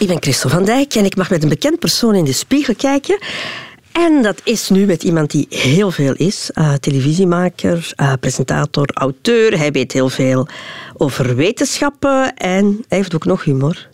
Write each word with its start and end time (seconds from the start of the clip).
Ik 0.00 0.06
ben 0.06 0.22
Christel 0.22 0.50
van 0.50 0.64
Dijk 0.64 0.94
en 0.94 1.04
ik 1.04 1.16
mag 1.16 1.30
met 1.30 1.42
een 1.42 1.48
bekend 1.48 1.78
persoon 1.78 2.14
in 2.14 2.24
de 2.24 2.32
spiegel 2.32 2.74
kijken. 2.74 3.18
En 3.92 4.22
dat 4.22 4.40
is 4.44 4.68
nu 4.68 4.86
met 4.86 5.02
iemand 5.02 5.30
die 5.30 5.46
heel 5.48 5.90
veel 5.90 6.12
is. 6.12 6.50
Uh, 6.54 6.72
televisiemaker, 6.72 7.92
uh, 7.96 8.12
presentator, 8.20 8.90
auteur. 8.94 9.58
Hij 9.58 9.72
weet 9.72 9.92
heel 9.92 10.08
veel 10.08 10.48
over 10.96 11.36
wetenschappen 11.36 12.34
en 12.34 12.84
hij 12.88 12.98
heeft 12.98 13.14
ook 13.14 13.24
nog 13.24 13.44
humor. 13.44 13.88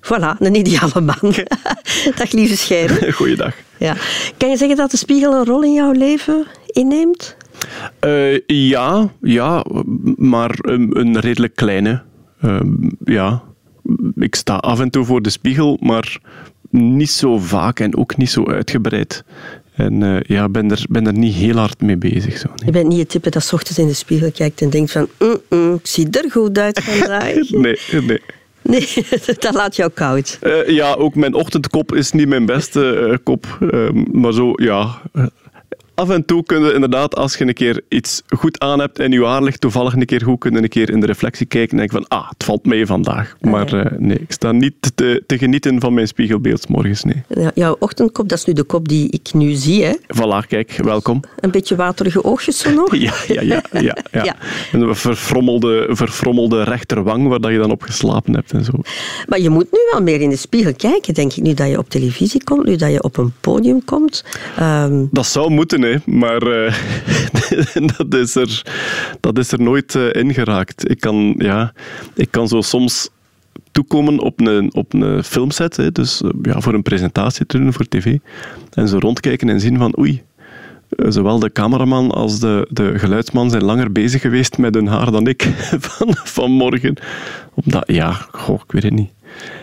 Voilà, 0.00 0.38
een 0.38 0.54
ideale 0.54 1.00
man. 1.00 1.34
Dag 2.18 2.32
lieve 2.32 2.56
Scheire. 2.56 3.12
Goeiedag. 3.12 3.54
Ja. 3.78 3.96
Kan 4.36 4.50
je 4.50 4.56
zeggen 4.56 4.76
dat 4.76 4.90
de 4.90 4.96
spiegel 4.96 5.34
een 5.34 5.44
rol 5.44 5.62
in 5.62 5.72
jouw 5.72 5.92
leven 5.92 6.46
inneemt? 6.66 7.36
Uh, 8.00 8.40
ja, 8.46 9.12
ja, 9.20 9.64
maar 10.16 10.54
een, 10.58 10.98
een 10.98 11.20
redelijk 11.20 11.54
kleine. 11.54 12.02
ja, 13.04 13.42
ik 14.14 14.34
sta 14.34 14.56
af 14.56 14.80
en 14.80 14.90
toe 14.90 15.04
voor 15.04 15.22
de 15.22 15.30
spiegel, 15.30 15.78
maar 15.80 16.18
niet 16.70 17.10
zo 17.10 17.38
vaak 17.38 17.80
en 17.80 17.96
ook 17.96 18.16
niet 18.16 18.30
zo 18.30 18.46
uitgebreid. 18.46 19.24
En 19.72 20.00
uh, 20.00 20.20
ja, 20.20 20.48
ben 20.48 20.70
er, 20.70 20.84
ben 20.88 21.06
er 21.06 21.12
niet 21.12 21.34
heel 21.34 21.56
hard 21.56 21.80
mee 21.80 21.96
bezig. 21.96 22.38
Zo, 22.38 22.48
nee. 22.48 22.64
Je 22.64 22.72
bent 22.72 22.88
niet 22.88 22.98
het 22.98 23.08
type 23.08 23.30
dat 23.30 23.42
s 23.42 23.52
ochtends 23.52 23.78
in 23.78 23.86
de 23.86 23.94
spiegel 23.94 24.30
kijkt 24.32 24.60
en 24.60 24.70
denkt 24.70 24.92
van 24.92 25.08
mm, 25.18 25.40
mm, 25.48 25.74
ik 25.74 25.86
zie 25.86 26.10
er 26.10 26.30
goed 26.30 26.58
uit 26.58 26.80
vandaag. 26.82 27.34
nee, 27.50 27.78
nee. 28.06 28.20
Nee, 28.62 28.88
dat 29.38 29.54
laat 29.54 29.76
jou 29.76 29.90
koud. 29.90 30.38
Uh, 30.42 30.68
ja, 30.68 30.94
ook 30.94 31.14
mijn 31.14 31.34
ochtendkop 31.34 31.94
is 31.94 32.12
niet 32.12 32.28
mijn 32.28 32.46
beste 32.46 33.08
uh, 33.10 33.16
kop. 33.22 33.58
Uh, 33.60 33.90
maar 34.12 34.32
zo, 34.32 34.52
ja, 34.54 35.02
af 36.02 36.10
en 36.10 36.24
toe 36.24 36.42
kun 36.44 36.64
je 36.64 36.72
inderdaad, 36.72 37.16
als 37.16 37.36
je 37.36 37.46
een 37.46 37.54
keer 37.54 37.82
iets 37.88 38.22
goed 38.36 38.60
aan 38.60 38.80
hebt 38.80 38.98
en 38.98 39.12
je 39.12 39.24
haar 39.24 39.42
ligt 39.42 39.60
toevallig 39.60 39.94
een 39.94 40.04
keer 40.04 40.22
goed, 40.22 40.38
kunnen 40.38 40.62
een 40.62 40.68
keer 40.68 40.90
in 40.90 41.00
de 41.00 41.06
reflectie 41.06 41.46
kijken 41.46 41.70
en 41.70 41.76
denken 41.76 42.06
van, 42.08 42.18
ah, 42.18 42.28
het 42.28 42.44
valt 42.44 42.64
mee 42.64 42.86
vandaag. 42.86 43.36
Maar 43.40 43.74
uh, 43.74 43.84
nee, 43.98 44.18
ik 44.18 44.32
sta 44.32 44.52
niet 44.52 44.74
te, 44.94 45.22
te, 45.26 45.38
genieten 45.38 45.80
van 45.80 45.94
mijn 45.94 46.06
spiegelbeeld 46.06 46.68
morgens, 46.68 47.04
nee. 47.04 47.22
Ja, 47.28 47.50
jouw 47.54 47.76
ochtendkop, 47.78 48.28
dat 48.28 48.38
is 48.38 48.44
nu 48.44 48.52
de 48.52 48.62
kop 48.62 48.88
die 48.88 49.10
ik 49.10 49.34
nu 49.34 49.52
zie, 49.52 49.84
hè? 49.84 49.92
Voilà, 49.92 50.46
kijk, 50.48 50.76
welkom. 50.84 51.20
Een 51.40 51.50
beetje 51.50 51.76
waterige 51.76 52.24
oogjes 52.24 52.58
zo 52.58 52.70
nog? 52.70 52.96
ja, 53.06 53.12
ja, 53.28 53.40
ja, 53.40 53.62
ja, 53.72 53.96
ja. 54.10 54.24
ja. 54.24 54.36
Een 54.72 54.96
verfrommelde, 54.96 55.88
verfrommelde 55.90 56.62
rechterwang 56.62 57.28
waar 57.28 57.40
dat 57.40 57.50
je 57.50 57.58
dan 57.58 57.70
op 57.70 57.82
geslapen 57.82 58.34
hebt 58.34 58.52
en 58.52 58.64
zo. 58.64 58.72
Maar 59.28 59.40
je 59.40 59.50
moet 59.50 59.72
nu 59.72 59.78
wel 59.90 60.02
meer 60.02 60.20
in 60.20 60.30
de 60.30 60.36
spiegel 60.36 60.74
kijken, 60.74 61.14
denk 61.14 61.32
ik, 61.32 61.42
nu 61.42 61.54
dat 61.54 61.68
je 61.68 61.78
op 61.78 61.90
televisie 61.90 62.44
komt, 62.44 62.64
nu 62.66 62.76
dat 62.76 62.90
je 62.90 63.02
op 63.02 63.16
een 63.16 63.32
podium 63.40 63.84
komt. 63.84 64.24
Um... 64.60 65.08
Dat 65.10 65.26
zou 65.26 65.50
moeten, 65.50 65.80
maar 66.04 66.46
uh, 66.46 66.74
dat, 67.96 68.14
is 68.14 68.34
er, 68.34 68.62
dat 69.20 69.38
is 69.38 69.52
er 69.52 69.60
nooit 69.60 69.94
uh, 69.94 70.12
ingeraakt. 70.12 70.90
Ik 70.90 71.00
kan, 71.00 71.34
ja, 71.38 71.72
ik 72.14 72.28
kan 72.30 72.48
zo 72.48 72.60
soms 72.60 73.08
toekomen 73.72 74.18
op 74.18 74.40
een, 74.40 74.74
op 74.74 74.92
een 74.92 75.24
filmset, 75.24 75.76
hè, 75.76 75.92
dus 75.92 76.22
uh, 76.22 76.30
ja, 76.42 76.60
voor 76.60 76.74
een 76.74 76.82
presentatie 76.82 77.46
doen 77.46 77.72
voor 77.72 77.88
tv, 77.88 78.18
en 78.70 78.88
zo 78.88 78.98
rondkijken 78.98 79.48
en 79.48 79.60
zien 79.60 79.78
van 79.78 79.98
oei, 79.98 80.22
zowel 80.96 81.38
de 81.38 81.52
cameraman 81.52 82.10
als 82.10 82.40
de, 82.40 82.66
de 82.70 82.98
geluidsman 82.98 83.50
zijn 83.50 83.64
langer 83.64 83.92
bezig 83.92 84.20
geweest 84.20 84.58
met 84.58 84.74
hun 84.74 84.86
haar 84.86 85.10
dan 85.10 85.26
ik 85.26 85.42
van, 85.88 86.08
vanmorgen. 86.24 86.96
Omdat, 87.54 87.84
ja, 87.86 88.12
goh, 88.30 88.60
ik 88.64 88.72
weet 88.72 88.82
het 88.82 88.92
niet. 88.92 89.10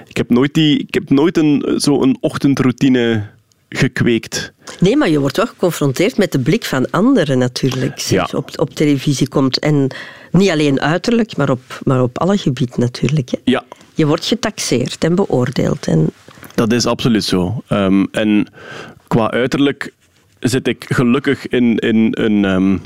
Ik 0.08 0.17
heb 0.17 0.30
nooit, 0.30 0.53
die, 0.53 0.80
ik 0.80 0.93
heb 0.93 1.09
nooit 1.09 1.38
een, 1.38 1.73
zo 1.77 2.02
een 2.02 2.17
ochtendroutine 2.19 3.23
gekweekt. 3.69 4.53
Nee, 4.79 4.97
maar 4.97 5.09
je 5.09 5.19
wordt 5.19 5.37
wel 5.37 5.45
geconfronteerd 5.45 6.17
met 6.17 6.31
de 6.31 6.39
blik 6.39 6.65
van 6.65 6.89
anderen 6.89 7.37
natuurlijk. 7.37 7.93
Als 7.93 8.09
ja. 8.09 8.27
op, 8.35 8.49
op 8.55 8.73
televisie 8.73 9.27
komt. 9.27 9.59
En 9.59 9.87
niet 10.31 10.49
alleen 10.49 10.81
uiterlijk, 10.81 11.37
maar 11.37 11.49
op, 11.49 11.79
maar 11.83 12.01
op 12.01 12.19
alle 12.19 12.37
gebieden 12.37 12.79
natuurlijk. 12.79 13.29
Hè. 13.29 13.37
Ja. 13.43 13.63
Je 13.93 14.05
wordt 14.05 14.25
getaxeerd 14.25 15.03
en 15.03 15.15
beoordeeld. 15.15 15.87
En... 15.87 16.09
Dat 16.55 16.73
is 16.73 16.85
absoluut 16.85 17.23
zo. 17.23 17.63
Um, 17.69 18.07
en 18.11 18.47
qua 19.07 19.31
uiterlijk 19.31 19.93
zit 20.39 20.67
ik 20.67 20.85
gelukkig 20.89 21.47
in, 21.47 21.77
in 21.77 22.07
een... 22.11 22.43
Um, 22.43 22.81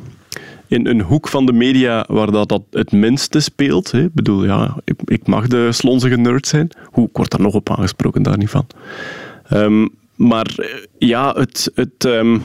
in 0.67 0.88
een 0.88 1.01
hoek 1.01 1.27
van 1.27 1.45
de 1.45 1.53
media 1.53 2.05
waar 2.07 2.31
dat, 2.31 2.49
dat 2.49 2.61
het 2.72 2.91
minste 2.91 3.39
speelt. 3.39 3.91
Hè. 3.91 4.03
Ik 4.03 4.13
bedoel, 4.13 4.43
ja, 4.43 4.77
ik, 4.83 4.95
ik 5.05 5.27
mag 5.27 5.47
de 5.47 5.72
slonzige 5.72 6.16
nerd 6.16 6.47
zijn. 6.47 6.69
Hoe, 6.85 7.07
ik 7.07 7.17
word 7.17 7.31
daar 7.31 7.41
nog 7.41 7.53
op 7.53 7.69
aangesproken, 7.69 8.23
daar 8.23 8.38
niet 8.38 8.49
van. 8.49 8.67
Um, 9.53 9.89
maar 10.16 10.53
eh, 10.57 10.68
ja, 10.97 11.34
het. 11.38 11.72
het 11.75 12.03
um, 12.06 12.41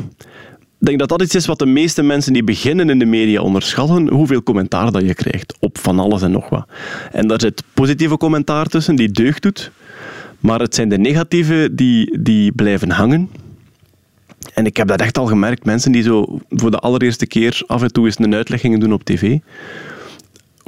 ik 0.81 0.87
denk 0.87 0.99
dat 0.99 1.09
dat 1.09 1.23
iets 1.23 1.35
is 1.35 1.47
wat 1.47 1.59
de 1.59 1.67
meeste 1.67 2.03
mensen 2.03 2.33
die 2.33 2.45
beginnen 2.45 2.91
in 2.91 2.99
de 2.99 3.05
media 3.05 3.41
onderschatten, 3.41 4.09
hoeveel 4.09 4.43
commentaar 4.43 4.93
dat 4.93 5.03
je 5.03 5.15
krijgt 5.15 5.57
op 5.61 5.79
van 5.79 5.99
alles 5.99 6.23
en 6.23 6.31
nog 6.31 6.49
wat. 6.49 6.69
En 7.13 7.29
daar 7.29 7.41
zit 7.41 7.63
positieve 7.75 8.17
commentaar 8.17 8.67
tussen, 8.67 8.97
die 8.97 9.11
deugd 9.11 9.43
doet. 9.43 9.71
Maar 10.41 10.61
het 10.61 10.75
zijn 10.75 10.89
de 10.89 10.99
negatieve 10.99 11.69
die, 11.73 12.19
die 12.21 12.53
blijven 12.53 12.91
hangen. 12.91 13.31
En 14.55 14.67
ik 14.67 14.77
heb 14.77 14.89
dat 14.89 15.01
echt 15.01 15.19
al 15.19 15.27
gemerkt, 15.27 15.65
mensen 15.65 15.93
die 15.93 16.03
zo 16.03 16.41
voor 16.49 16.71
de 16.71 16.79
allereerste 16.79 17.27
keer 17.27 17.63
af 17.67 17.83
en 17.83 17.93
toe 17.93 18.07
eens 18.07 18.19
een 18.19 18.35
uitleg 18.35 18.61
gingen 18.61 18.81
doen 18.81 18.93
op 18.93 19.05
tv 19.05 19.39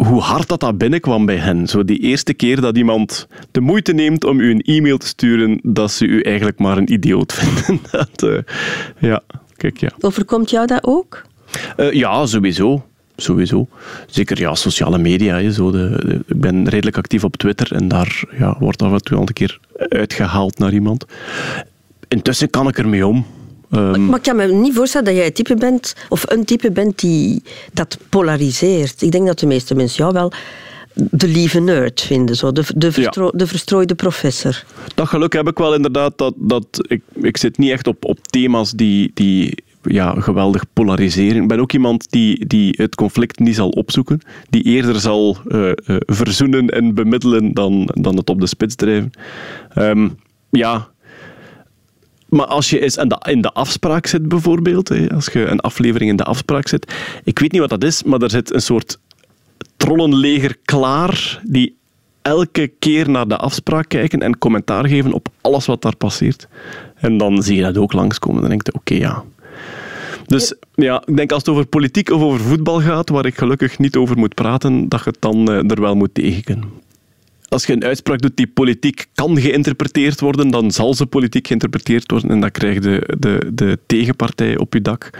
hoe 0.07 0.21
hard 0.21 0.49
dat, 0.49 0.61
dat 0.61 0.79
binnenkwam 0.79 1.27
bij 1.27 1.37
hen. 1.37 1.67
Zo 1.67 1.85
die 1.85 1.99
eerste 1.99 2.35
keer 2.35 2.61
dat 2.61 2.77
iemand 2.77 3.27
de 3.51 3.61
moeite 3.61 3.93
neemt 3.93 4.25
om 4.25 4.41
u 4.41 4.51
een 4.51 4.61
e-mail 4.61 4.99
te 4.99 5.07
sturen, 5.07 5.61
dat 5.63 5.93
ze 5.93 6.07
u 6.07 6.21
eigenlijk 6.21 6.59
maar 6.59 6.79
een 6.79 6.93
idioot 6.93 7.33
vinden. 7.39 7.81
dat, 7.91 8.23
uh, 8.23 8.39
ja, 8.99 9.23
kijk, 9.57 9.81
ja. 9.81 9.91
Overkomt 10.01 10.51
jou 10.51 10.67
dat 10.67 10.85
ook? 10.87 11.23
Uh, 11.77 11.93
ja, 11.93 12.27
sowieso. 12.27 12.85
Sowieso. 13.17 13.69
Zeker 14.07 14.41
ja, 14.41 14.55
sociale 14.55 14.99
media. 14.99 15.51
zo 15.51 15.71
de, 15.71 16.21
ik 16.27 16.41
ben 16.41 16.69
redelijk 16.69 16.97
actief 16.97 17.25
op 17.25 17.37
Twitter 17.37 17.73
en 17.73 17.89
daar 17.89 18.23
ja, 18.39 18.57
wordt 18.59 18.83
af 18.83 18.93
en 18.93 19.03
toe 19.03 19.17
al 19.17 19.23
een 19.23 19.33
keer 19.33 19.59
uitgehaald 19.77 20.59
naar 20.59 20.73
iemand. 20.73 21.05
Intussen 22.09 22.51
kan 22.51 22.69
ik 22.69 22.79
ermee 22.79 23.07
om. 23.07 23.27
Um, 23.73 24.07
maar 24.07 24.17
ik 24.17 24.23
kan 24.23 24.37
me 24.37 24.47
niet 24.47 24.75
voorstellen 24.75 25.07
dat 25.07 25.17
jij 25.17 25.25
het 25.25 25.35
type 25.35 25.55
bent, 25.55 25.95
of 26.09 26.31
een 26.31 26.45
type 26.45 26.71
bent 26.71 26.99
die 26.99 27.43
dat 27.73 27.99
polariseert. 28.09 29.03
Ik 29.03 29.13
denk 29.13 29.27
dat 29.27 29.39
de 29.39 29.47
meeste 29.47 29.75
mensen 29.75 29.97
jou 29.97 30.13
wel 30.13 30.33
de 30.95 31.29
lieve 31.29 31.61
nerd 31.61 32.01
vinden, 32.01 32.37
zo. 32.37 32.53
De, 32.53 32.65
de, 32.77 32.93
verstro 32.93 33.31
de 33.35 33.47
verstrooide 33.47 33.95
professor. 33.95 34.65
Dat 34.95 35.09
geluk 35.09 35.33
heb 35.33 35.49
ik 35.49 35.59
wel 35.59 35.75
inderdaad. 35.75 36.19
Dat, 36.19 36.35
dat 36.37 36.65
ik, 36.89 37.03
ik 37.23 37.37
zit 37.37 37.59
niet 37.59 37.71
echt 37.71 37.87
op, 37.87 38.05
op 38.05 38.19
thema's 38.27 38.73
die, 38.73 39.11
die 39.15 39.55
ja, 39.83 40.21
geweldig 40.21 40.65
polariseren. 40.73 41.43
Ik 41.43 41.49
ben 41.49 41.61
ook 41.61 41.73
iemand 41.73 42.11
die, 42.11 42.47
die 42.47 42.75
het 42.77 42.95
conflict 42.95 43.39
niet 43.39 43.55
zal 43.55 43.69
opzoeken, 43.69 44.21
die 44.49 44.63
eerder 44.63 45.01
zal 45.01 45.37
uh, 45.49 45.67
uh, 45.67 45.97
verzoenen 46.07 46.69
en 46.69 46.95
bemiddelen 46.95 47.53
dan, 47.53 47.89
dan 47.93 48.17
het 48.17 48.31
op 48.31 48.41
de 48.41 48.47
spits 48.47 48.75
drijven. 48.75 49.11
Um, 49.79 50.19
ja, 50.51 50.89
maar 52.31 52.47
als 52.47 52.71
je 52.71 52.81
eens 52.81 52.97
in 52.97 53.09
de, 53.09 53.27
in 53.31 53.41
de 53.41 53.53
afspraak 53.53 54.07
zit, 54.07 54.29
bijvoorbeeld, 54.29 55.11
als 55.13 55.27
je 55.27 55.47
een 55.47 55.61
aflevering 55.61 56.11
in 56.11 56.17
de 56.17 56.25
afspraak 56.25 56.69
zit, 56.69 56.95
ik 57.25 57.39
weet 57.39 57.53
niet 57.53 57.61
wat 57.61 57.71
dat 57.71 57.85
is, 57.85 58.03
maar 58.03 58.21
er 58.21 58.31
zit 58.31 58.55
een 58.55 58.63
soort 58.63 58.99
trollenleger 59.77 60.57
klaar 60.65 61.41
die 61.45 61.79
elke 62.23 62.73
keer 62.79 63.11
naar 63.11 63.29
de 63.29 63.37
afspraak 63.37 63.89
kijken 63.89 64.21
en 64.21 64.39
commentaar 64.39 64.89
geven 64.89 65.13
op 65.13 65.29
alles 65.41 65.67
wat 65.67 65.83
daar 65.83 65.97
passeert. 65.97 66.49
En 66.95 67.17
dan 67.19 67.43
zie 67.43 67.57
je 67.57 67.63
dat 67.63 67.77
ook 67.77 67.93
langskomen. 67.93 68.41
Dan 68.41 68.51
denk 68.51 68.67
je, 68.67 68.75
oké, 68.75 68.95
ja. 68.95 69.25
Dus 70.27 70.55
ja, 70.75 71.03
ik 71.07 71.17
denk 71.17 71.33
als 71.33 71.43
het 71.43 71.51
over 71.51 71.67
politiek 71.67 72.11
of 72.11 72.23
over 72.23 72.41
voetbal 72.41 72.81
gaat, 72.81 73.09
waar 73.09 73.27
ik 73.27 73.39
gelukkig 73.39 73.79
niet 73.79 73.97
over 73.97 74.19
moet 74.19 74.35
praten, 74.35 74.89
dat 74.89 75.05
je 75.05 75.11
het 75.11 75.21
dan 75.21 75.51
eh, 75.51 75.71
er 75.71 75.81
wel 75.81 75.95
moet 75.95 76.15
tegen 76.15 76.63
als 77.51 77.67
je 77.67 77.73
een 77.73 77.85
uitspraak 77.85 78.21
doet 78.21 78.37
die 78.37 78.47
politiek 78.47 79.07
kan 79.15 79.41
geïnterpreteerd 79.41 80.21
worden, 80.21 80.51
dan 80.51 80.71
zal 80.71 80.95
ze 80.95 81.07
politiek 81.07 81.47
geïnterpreteerd 81.47 82.11
worden 82.11 82.31
en 82.31 82.41
dan 82.41 82.51
krijg 82.51 82.75
je 82.75 82.81
de, 82.81 83.17
de, 83.19 83.51
de 83.53 83.79
tegenpartij 83.87 84.59
op 84.59 84.73
je 84.73 84.81
dak. 84.81 85.11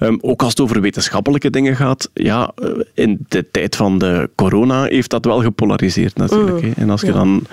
Um, 0.00 0.18
ook 0.20 0.42
als 0.42 0.50
het 0.50 0.60
over 0.60 0.80
wetenschappelijke 0.80 1.50
dingen 1.50 1.76
gaat, 1.76 2.10
ja, 2.14 2.52
eh, 2.54 2.70
in 2.94 3.24
de 3.28 3.50
tijd 3.50 3.76
van 3.76 3.98
de 3.98 4.30
corona 4.34 4.84
heeft 4.84 5.10
dat 5.10 5.24
wel 5.24 5.42
gepolariseerd 5.42 6.16
natuurlijk. 6.16 6.62
Mm. 6.62 6.72
En 6.76 6.90
als 6.90 7.00
je 7.00 7.12
dan 7.12 7.46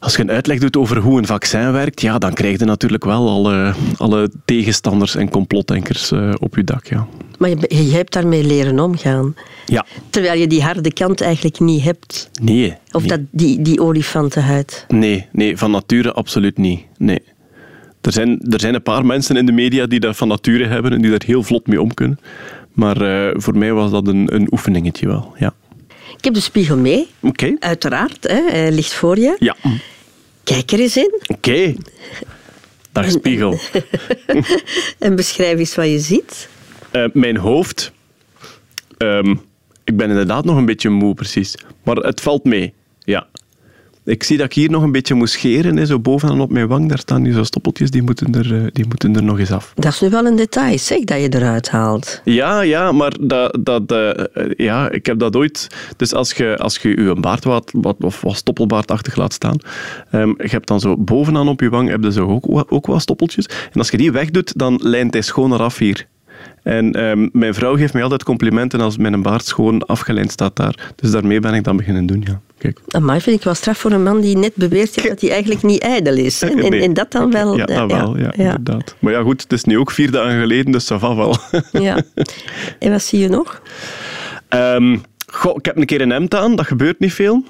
als 0.00 0.16
je 0.16 0.22
een 0.22 0.30
uitleg 0.30 0.58
doet 0.58 0.76
over 0.76 0.96
hoe 0.98 1.18
een 1.18 1.26
vaccin 1.26 1.72
werkt, 1.72 2.00
ja, 2.00 2.18
dan 2.18 2.32
krijg 2.32 2.58
je 2.58 2.64
natuurlijk 2.64 3.04
wel 3.04 3.28
alle, 3.28 3.74
alle 3.96 4.30
tegenstanders 4.44 5.14
en 5.14 5.30
complotdenkers 5.30 6.12
uh, 6.12 6.32
op 6.38 6.56
je 6.56 6.64
dak. 6.64 6.86
Ja. 6.86 7.06
Maar 7.38 7.48
je, 7.48 7.86
je 7.86 7.92
hebt 7.92 8.12
daarmee 8.12 8.44
leren 8.44 8.80
omgaan. 8.80 9.34
Ja. 9.66 9.86
Terwijl 10.10 10.40
je 10.40 10.46
die 10.46 10.62
harde 10.62 10.92
kant 10.92 11.20
eigenlijk 11.20 11.60
niet 11.60 11.82
hebt. 11.82 12.30
Nee. 12.42 12.74
Of 12.92 13.02
Dat, 13.02 13.20
die, 13.30 13.62
die 13.62 13.80
olifantenhuid. 13.80 14.84
Nee, 14.88 15.26
nee, 15.32 15.56
van 15.56 15.70
nature 15.70 16.12
absoluut 16.12 16.58
niet. 16.58 16.80
Nee. 16.96 17.22
Er 18.00 18.12
zijn, 18.12 18.40
er 18.50 18.60
zijn 18.60 18.74
een 18.74 18.82
paar 18.82 19.06
mensen 19.06 19.36
in 19.36 19.46
de 19.46 19.52
media 19.52 19.86
die 19.86 20.00
dat 20.00 20.16
van 20.16 20.28
nature 20.28 20.66
hebben 20.66 20.92
en 20.92 21.00
die 21.00 21.10
daar 21.10 21.22
heel 21.26 21.42
vlot 21.42 21.66
mee 21.66 21.80
om 21.82 21.94
kunnen. 21.94 22.20
Maar 22.72 23.02
uh, 23.02 23.34
voor 23.36 23.58
mij 23.58 23.72
was 23.72 23.90
dat 23.90 24.06
een, 24.06 24.34
een 24.34 24.48
oefeningetje 24.50 25.06
wel, 25.06 25.34
ja. 25.38 25.54
Ik 26.16 26.24
heb 26.24 26.34
de 26.34 26.40
spiegel 26.40 26.76
mee. 26.76 27.08
Oké. 27.20 27.56
Uiteraard, 27.58 28.28
hè, 28.28 28.42
hij 28.50 28.72
ligt 28.72 28.94
voor 28.94 29.18
je. 29.18 29.36
Ja. 29.38 29.56
Kijk 30.44 30.70
er 30.70 30.80
eens 30.80 30.96
in. 30.96 31.20
Oké. 31.26 31.74
Dag 32.92 33.10
spiegel. 33.10 33.58
en 34.98 35.16
beschrijf 35.16 35.58
eens 35.58 35.74
wat 35.74 35.86
je 35.86 35.98
ziet. 35.98 36.48
Uh, 36.92 37.04
mijn 37.12 37.36
hoofd. 37.36 37.92
Um, 38.98 39.40
ik 39.84 39.96
ben 39.96 40.08
inderdaad 40.08 40.44
nog 40.44 40.56
een 40.56 40.66
beetje 40.66 40.90
moe, 40.90 41.14
precies. 41.14 41.54
Maar 41.82 41.96
het 41.96 42.20
valt 42.20 42.44
mee, 42.44 42.74
ja. 42.98 43.26
Ik 44.04 44.22
zie 44.22 44.36
dat 44.36 44.46
ik 44.46 44.52
hier 44.52 44.70
nog 44.70 44.82
een 44.82 44.92
beetje 44.92 45.14
moet 45.14 45.30
scheren, 45.30 45.76
hè, 45.76 45.86
zo 45.86 45.98
bovenaan 45.98 46.40
op 46.40 46.50
mijn 46.50 46.68
wang. 46.68 46.88
Daar 46.88 46.98
staan 46.98 47.22
nu 47.22 47.32
zo 47.32 47.44
stoppeltjes, 47.44 47.90
die 47.90 48.02
moeten, 48.02 48.34
er, 48.34 48.54
eh, 48.54 48.66
die 48.72 48.84
moeten 48.88 49.16
er 49.16 49.22
nog 49.22 49.38
eens 49.38 49.50
af. 49.50 49.72
Dat 49.74 49.92
is 49.92 50.00
nu 50.00 50.10
wel 50.10 50.26
een 50.26 50.36
detail, 50.36 50.78
zeg, 50.78 51.04
dat 51.04 51.20
je 51.20 51.28
eruit 51.28 51.70
haalt. 51.70 52.20
Ja, 52.24 52.60
ja, 52.60 52.92
maar 52.92 53.12
dat, 53.20 53.58
dat, 53.60 53.92
eh, 53.92 54.50
ja, 54.56 54.90
ik 54.90 55.06
heb 55.06 55.18
dat 55.18 55.36
ooit... 55.36 55.66
Dus 55.96 56.14
als 56.14 56.32
je 56.32 56.56
als 56.56 56.78
je, 56.78 56.88
je 56.88 57.14
baard 57.20 57.44
wat, 57.44 57.70
wat, 57.72 57.96
of 58.00 58.20
wat 58.20 58.36
stoppelbaardachtig 58.36 59.16
laat 59.16 59.32
staan, 59.32 59.56
um, 60.12 60.34
je 60.38 60.48
hebt 60.48 60.68
dan 60.68 60.80
zo 60.80 60.96
bovenaan 60.96 61.48
op 61.48 61.60
je 61.60 61.68
wang 61.68 61.88
heb 61.88 62.02
je 62.02 62.12
zo 62.12 62.26
ook, 62.26 62.72
ook 62.72 62.86
wat 62.86 63.02
stoppeltjes. 63.02 63.46
En 63.46 63.78
als 63.78 63.90
je 63.90 63.96
die 63.96 64.12
wegdoet, 64.12 64.58
dan 64.58 64.80
lijnt 64.82 65.12
hij 65.12 65.22
schoner 65.22 65.62
af 65.62 65.78
hier. 65.78 66.06
En 66.62 67.04
um, 67.04 67.28
mijn 67.32 67.54
vrouw 67.54 67.76
geeft 67.76 67.92
mij 67.92 68.02
altijd 68.02 68.24
complimenten 68.24 68.80
als 68.80 68.96
mijn 68.96 69.22
baard 69.22 69.44
schoon 69.44 69.86
afgeleid 69.86 70.30
staat 70.30 70.56
daar. 70.56 70.92
Dus 70.96 71.10
daarmee 71.10 71.40
ben 71.40 71.54
ik 71.54 71.64
dan 71.64 71.76
beginnen 71.76 72.06
doen, 72.06 72.24
ja. 72.26 72.40
Kijk. 72.58 72.80
Amai, 72.88 73.20
vind 73.20 73.36
ik 73.36 73.44
wel 73.44 73.54
straf 73.54 73.78
voor 73.78 73.92
een 73.92 74.02
man 74.02 74.20
die 74.20 74.36
net 74.36 74.54
beweert 74.54 74.94
heeft 74.94 75.08
dat 75.08 75.20
hij 75.20 75.30
eigenlijk 75.30 75.62
niet 75.62 75.82
ijdel 75.82 76.16
is. 76.16 76.42
En, 76.42 76.56
nee. 76.56 76.82
en, 76.82 76.94
dat 76.94 77.12
dan 77.12 77.30
wel... 77.30 77.56
Ja, 77.56 77.64
dat 77.64 77.90
wel, 77.90 78.18
ja, 78.18 78.32
ja, 78.36 78.44
inderdaad. 78.44 78.96
Maar 78.98 79.12
ja, 79.12 79.22
goed, 79.22 79.42
het 79.42 79.52
is 79.52 79.64
nu 79.64 79.78
ook 79.78 79.90
vier 79.90 80.10
dagen 80.10 80.40
geleden, 80.40 80.72
dus 80.72 80.86
dat 80.86 81.00
va 81.00 81.16
wel. 81.16 81.36
Ja. 81.72 82.02
En 82.78 82.90
wat 82.90 83.02
zie 83.02 83.18
je 83.18 83.28
nog? 83.28 83.62
Um, 84.48 85.02
goh, 85.26 85.56
ik 85.56 85.64
heb 85.64 85.76
een 85.76 85.86
keer 85.86 86.00
een 86.00 86.10
hemd 86.10 86.34
aan, 86.34 86.56
dat 86.56 86.66
gebeurt 86.66 86.98
niet 86.98 87.12
veel. 87.12 87.44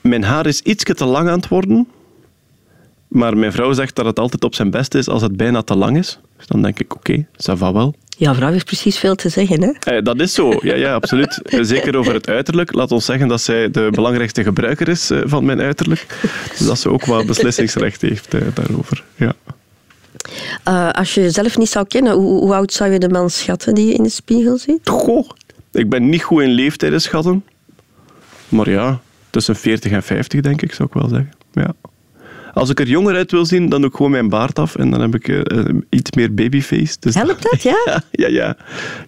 Mijn 0.00 0.24
haar 0.24 0.46
is 0.46 0.60
iets 0.60 0.84
te 0.84 1.04
lang 1.04 1.28
aan 1.28 1.38
het 1.38 1.48
worden. 1.48 1.88
Maar 3.08 3.36
mijn 3.36 3.52
vrouw 3.52 3.72
zegt 3.72 3.96
dat 3.96 4.04
het 4.04 4.18
altijd 4.18 4.44
op 4.44 4.54
zijn 4.54 4.70
best 4.70 4.94
is 4.94 5.08
als 5.08 5.22
het 5.22 5.36
bijna 5.36 5.62
te 5.62 5.76
lang 5.76 5.98
is. 5.98 6.18
Dus 6.36 6.46
dan 6.46 6.62
denk 6.62 6.78
ik, 6.78 6.94
oké, 6.94 7.10
okay, 7.10 7.26
ça 7.36 7.58
va 7.58 7.72
wel. 7.72 7.94
Ja, 8.18 8.34
vrouw 8.34 8.50
heeft 8.50 8.64
precies 8.64 8.98
veel 8.98 9.14
te 9.14 9.28
zeggen, 9.28 9.62
hè? 9.62 9.70
Eh, 9.70 10.02
dat 10.02 10.20
is 10.20 10.32
zo, 10.32 10.58
ja, 10.60 10.74
ja, 10.74 10.94
absoluut. 10.94 11.40
Zeker 11.60 11.96
over 11.96 12.14
het 12.14 12.28
uiterlijk. 12.28 12.72
Laat 12.72 12.92
ons 12.92 13.04
zeggen 13.04 13.28
dat 13.28 13.40
zij 13.40 13.70
de 13.70 13.88
belangrijkste 13.90 14.42
gebruiker 14.42 14.88
is 14.88 15.10
eh, 15.10 15.20
van 15.24 15.44
mijn 15.44 15.60
uiterlijk. 15.60 16.06
Dus 16.48 16.66
dat 16.66 16.78
ze 16.78 16.90
ook 16.90 17.04
wel 17.04 17.24
beslissingsrecht 17.24 18.00
heeft 18.00 18.34
eh, 18.34 18.40
daarover, 18.54 19.04
ja. 19.16 19.32
Uh, 20.68 20.90
als 20.90 21.14
je 21.14 21.20
jezelf 21.20 21.58
niet 21.58 21.68
zou 21.68 21.86
kennen, 21.86 22.12
hoe, 22.12 22.40
hoe, 22.40 22.54
oud 22.54 22.72
zou 22.72 22.92
je 22.92 22.98
de 22.98 23.08
man 23.08 23.30
schatten 23.30 23.74
die 23.74 23.86
je 23.86 23.94
in 23.94 24.02
de 24.02 24.08
spiegel 24.08 24.58
ziet? 24.58 24.88
Goh, 24.88 25.30
ik 25.72 25.88
ben 25.88 26.08
niet 26.08 26.22
goed 26.22 26.42
in 26.42 26.50
leeftijden 26.50 27.00
schatten. 27.00 27.44
Maar 28.48 28.70
ja, 28.70 29.00
tussen 29.30 29.56
40 29.56 29.92
en 29.92 30.02
50 30.02 30.40
denk 30.40 30.62
ik, 30.62 30.74
zou 30.74 30.88
ik 30.88 30.94
wel 30.94 31.08
zeggen. 31.08 31.32
Ja. 31.52 31.74
Als 32.56 32.70
ik 32.70 32.80
er 32.80 32.88
jonger 32.88 33.14
uit 33.14 33.30
wil 33.30 33.46
zien, 33.46 33.68
dan 33.68 33.80
doe 33.80 33.90
ik 33.90 33.96
gewoon 33.96 34.10
mijn 34.10 34.28
baard 34.28 34.58
af 34.58 34.76
en 34.76 34.90
dan 34.90 35.00
heb 35.00 35.14
ik 35.14 35.28
uh, 35.28 35.40
iets 35.88 36.10
meer 36.10 36.34
babyface. 36.34 36.96
Dus 37.00 37.14
Helpt 37.14 37.42
dat, 37.42 37.62
ja? 37.62 37.76
ja? 37.84 38.02
Ja, 38.10 38.28
ja. 38.28 38.56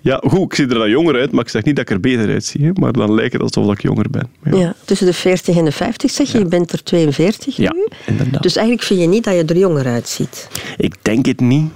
Ja, 0.00 0.22
goed, 0.26 0.42
ik 0.42 0.54
zie 0.54 0.66
er 0.68 0.74
dan 0.74 0.90
jonger 0.90 1.14
uit, 1.14 1.32
maar 1.32 1.44
ik 1.44 1.50
zeg 1.50 1.64
niet 1.64 1.76
dat 1.76 1.84
ik 1.84 1.94
er 1.94 2.00
beter 2.00 2.28
uitzie. 2.28 2.64
Hè, 2.64 2.70
maar 2.72 2.92
dan 2.92 3.14
lijkt 3.14 3.32
het 3.32 3.42
alsof 3.42 3.72
ik 3.72 3.82
jonger 3.82 4.10
ben. 4.10 4.28
Ja. 4.44 4.58
ja. 4.58 4.74
tussen 4.84 5.06
de 5.06 5.12
40 5.12 5.56
en 5.56 5.64
de 5.64 5.72
50 5.72 6.10
zeg 6.10 6.32
je, 6.32 6.38
je 6.38 6.44
bent 6.44 6.72
er 6.72 6.82
42 6.82 7.56
ja, 7.56 7.72
nu. 7.72 7.86
inderdaad. 8.06 8.42
Dus 8.42 8.56
eigenlijk 8.56 8.86
vind 8.86 9.00
je 9.00 9.06
niet 9.06 9.24
dat 9.24 9.34
je 9.34 9.44
er 9.44 9.58
jonger 9.58 9.86
uitziet? 9.86 10.48
Ik 10.76 10.94
denk 11.02 11.26
het 11.26 11.40
niet. 11.40 11.70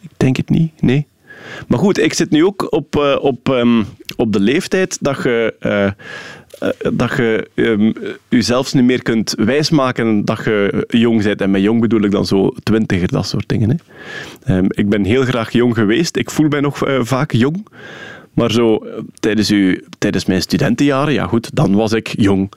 Ik 0.00 0.10
denk 0.16 0.36
het 0.36 0.48
niet, 0.48 0.82
nee. 0.82 1.06
Maar 1.68 1.78
goed, 1.78 1.98
ik 1.98 2.12
zit 2.12 2.30
nu 2.30 2.44
ook 2.44 2.72
op, 2.72 2.96
uh, 2.96 3.16
op, 3.20 3.48
um, 3.48 3.86
op 4.16 4.32
de 4.32 4.40
leeftijd 4.40 4.98
dat 5.00 5.22
je... 5.22 5.54
Uh, 5.60 5.90
dat 6.92 7.16
je 7.16 7.48
um, 7.54 7.92
jezelf 8.28 8.74
niet 8.74 8.84
meer 8.84 9.02
kunt 9.02 9.34
wijsmaken 9.36 10.24
dat 10.24 10.44
je 10.44 10.86
jong 10.88 11.22
bent. 11.22 11.40
En 11.40 11.50
met 11.50 11.62
jong 11.62 11.80
bedoel 11.80 12.02
ik 12.02 12.10
dan 12.10 12.26
zo 12.26 12.54
twintiger, 12.62 13.08
dat 13.08 13.26
soort 13.26 13.48
dingen. 13.48 13.80
Hè. 14.44 14.56
Um, 14.56 14.66
ik 14.68 14.88
ben 14.88 15.04
heel 15.04 15.24
graag 15.24 15.52
jong 15.52 15.74
geweest. 15.74 16.16
Ik 16.16 16.30
voel 16.30 16.48
mij 16.48 16.60
nog 16.60 16.86
uh, 16.86 16.98
vaak 17.02 17.32
jong. 17.32 17.66
Maar 18.34 18.50
zo 18.50 18.86
tijdens, 19.20 19.50
u, 19.50 19.84
tijdens 19.98 20.24
mijn 20.24 20.42
studentenjaren, 20.42 21.12
ja 21.12 21.26
goed, 21.26 21.50
dan 21.54 21.74
was 21.74 21.92
ik 21.92 22.08
jong. 22.16 22.52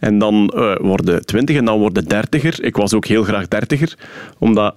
En 0.00 0.18
dan 0.18 0.52
uh, 0.56 0.76
worden 0.76 1.26
twintig 1.26 1.56
en 1.56 1.64
dan 1.64 1.78
worden 1.78 2.04
dertiger. 2.04 2.64
Ik 2.64 2.76
was 2.76 2.94
ook 2.94 3.06
heel 3.06 3.22
graag 3.22 3.48
dertiger, 3.48 3.94
omdat 4.38 4.74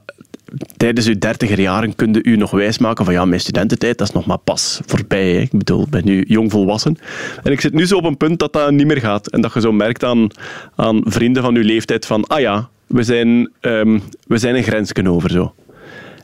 tijdens 0.77 1.07
uw 1.07 1.17
dertiger 1.17 1.59
jaren 1.59 1.95
kun 1.95 2.19
u 2.23 2.35
nog 2.35 2.51
wijsmaken 2.51 3.05
van 3.05 3.13
ja, 3.13 3.25
mijn 3.25 3.41
studententijd, 3.41 3.97
dat 3.97 4.07
is 4.07 4.13
nog 4.13 4.25
maar 4.25 4.37
pas 4.37 4.81
voorbij. 4.85 5.41
Ik 5.41 5.51
bedoel, 5.51 5.81
ik 5.81 5.89
ben 5.89 6.05
nu 6.05 6.23
jong 6.27 6.51
volwassen. 6.51 6.97
En 7.43 7.51
ik 7.51 7.61
zit 7.61 7.73
nu 7.73 7.85
zo 7.85 7.97
op 7.97 8.03
een 8.03 8.17
punt 8.17 8.39
dat 8.39 8.53
dat 8.53 8.71
niet 8.71 8.87
meer 8.87 8.99
gaat. 8.99 9.27
En 9.27 9.41
dat 9.41 9.53
je 9.53 9.61
zo 9.61 9.71
merkt 9.71 10.03
aan, 10.03 10.27
aan 10.75 11.01
vrienden 11.05 11.43
van 11.43 11.55
uw 11.55 11.63
leeftijd 11.63 12.05
van 12.05 12.27
ah 12.27 12.39
ja, 12.39 12.69
we 12.87 13.03
zijn, 13.03 13.51
um, 13.61 14.01
we 14.27 14.37
zijn 14.37 14.55
een 14.55 14.63
grensje 14.63 15.09
over 15.09 15.29
zo. 15.29 15.53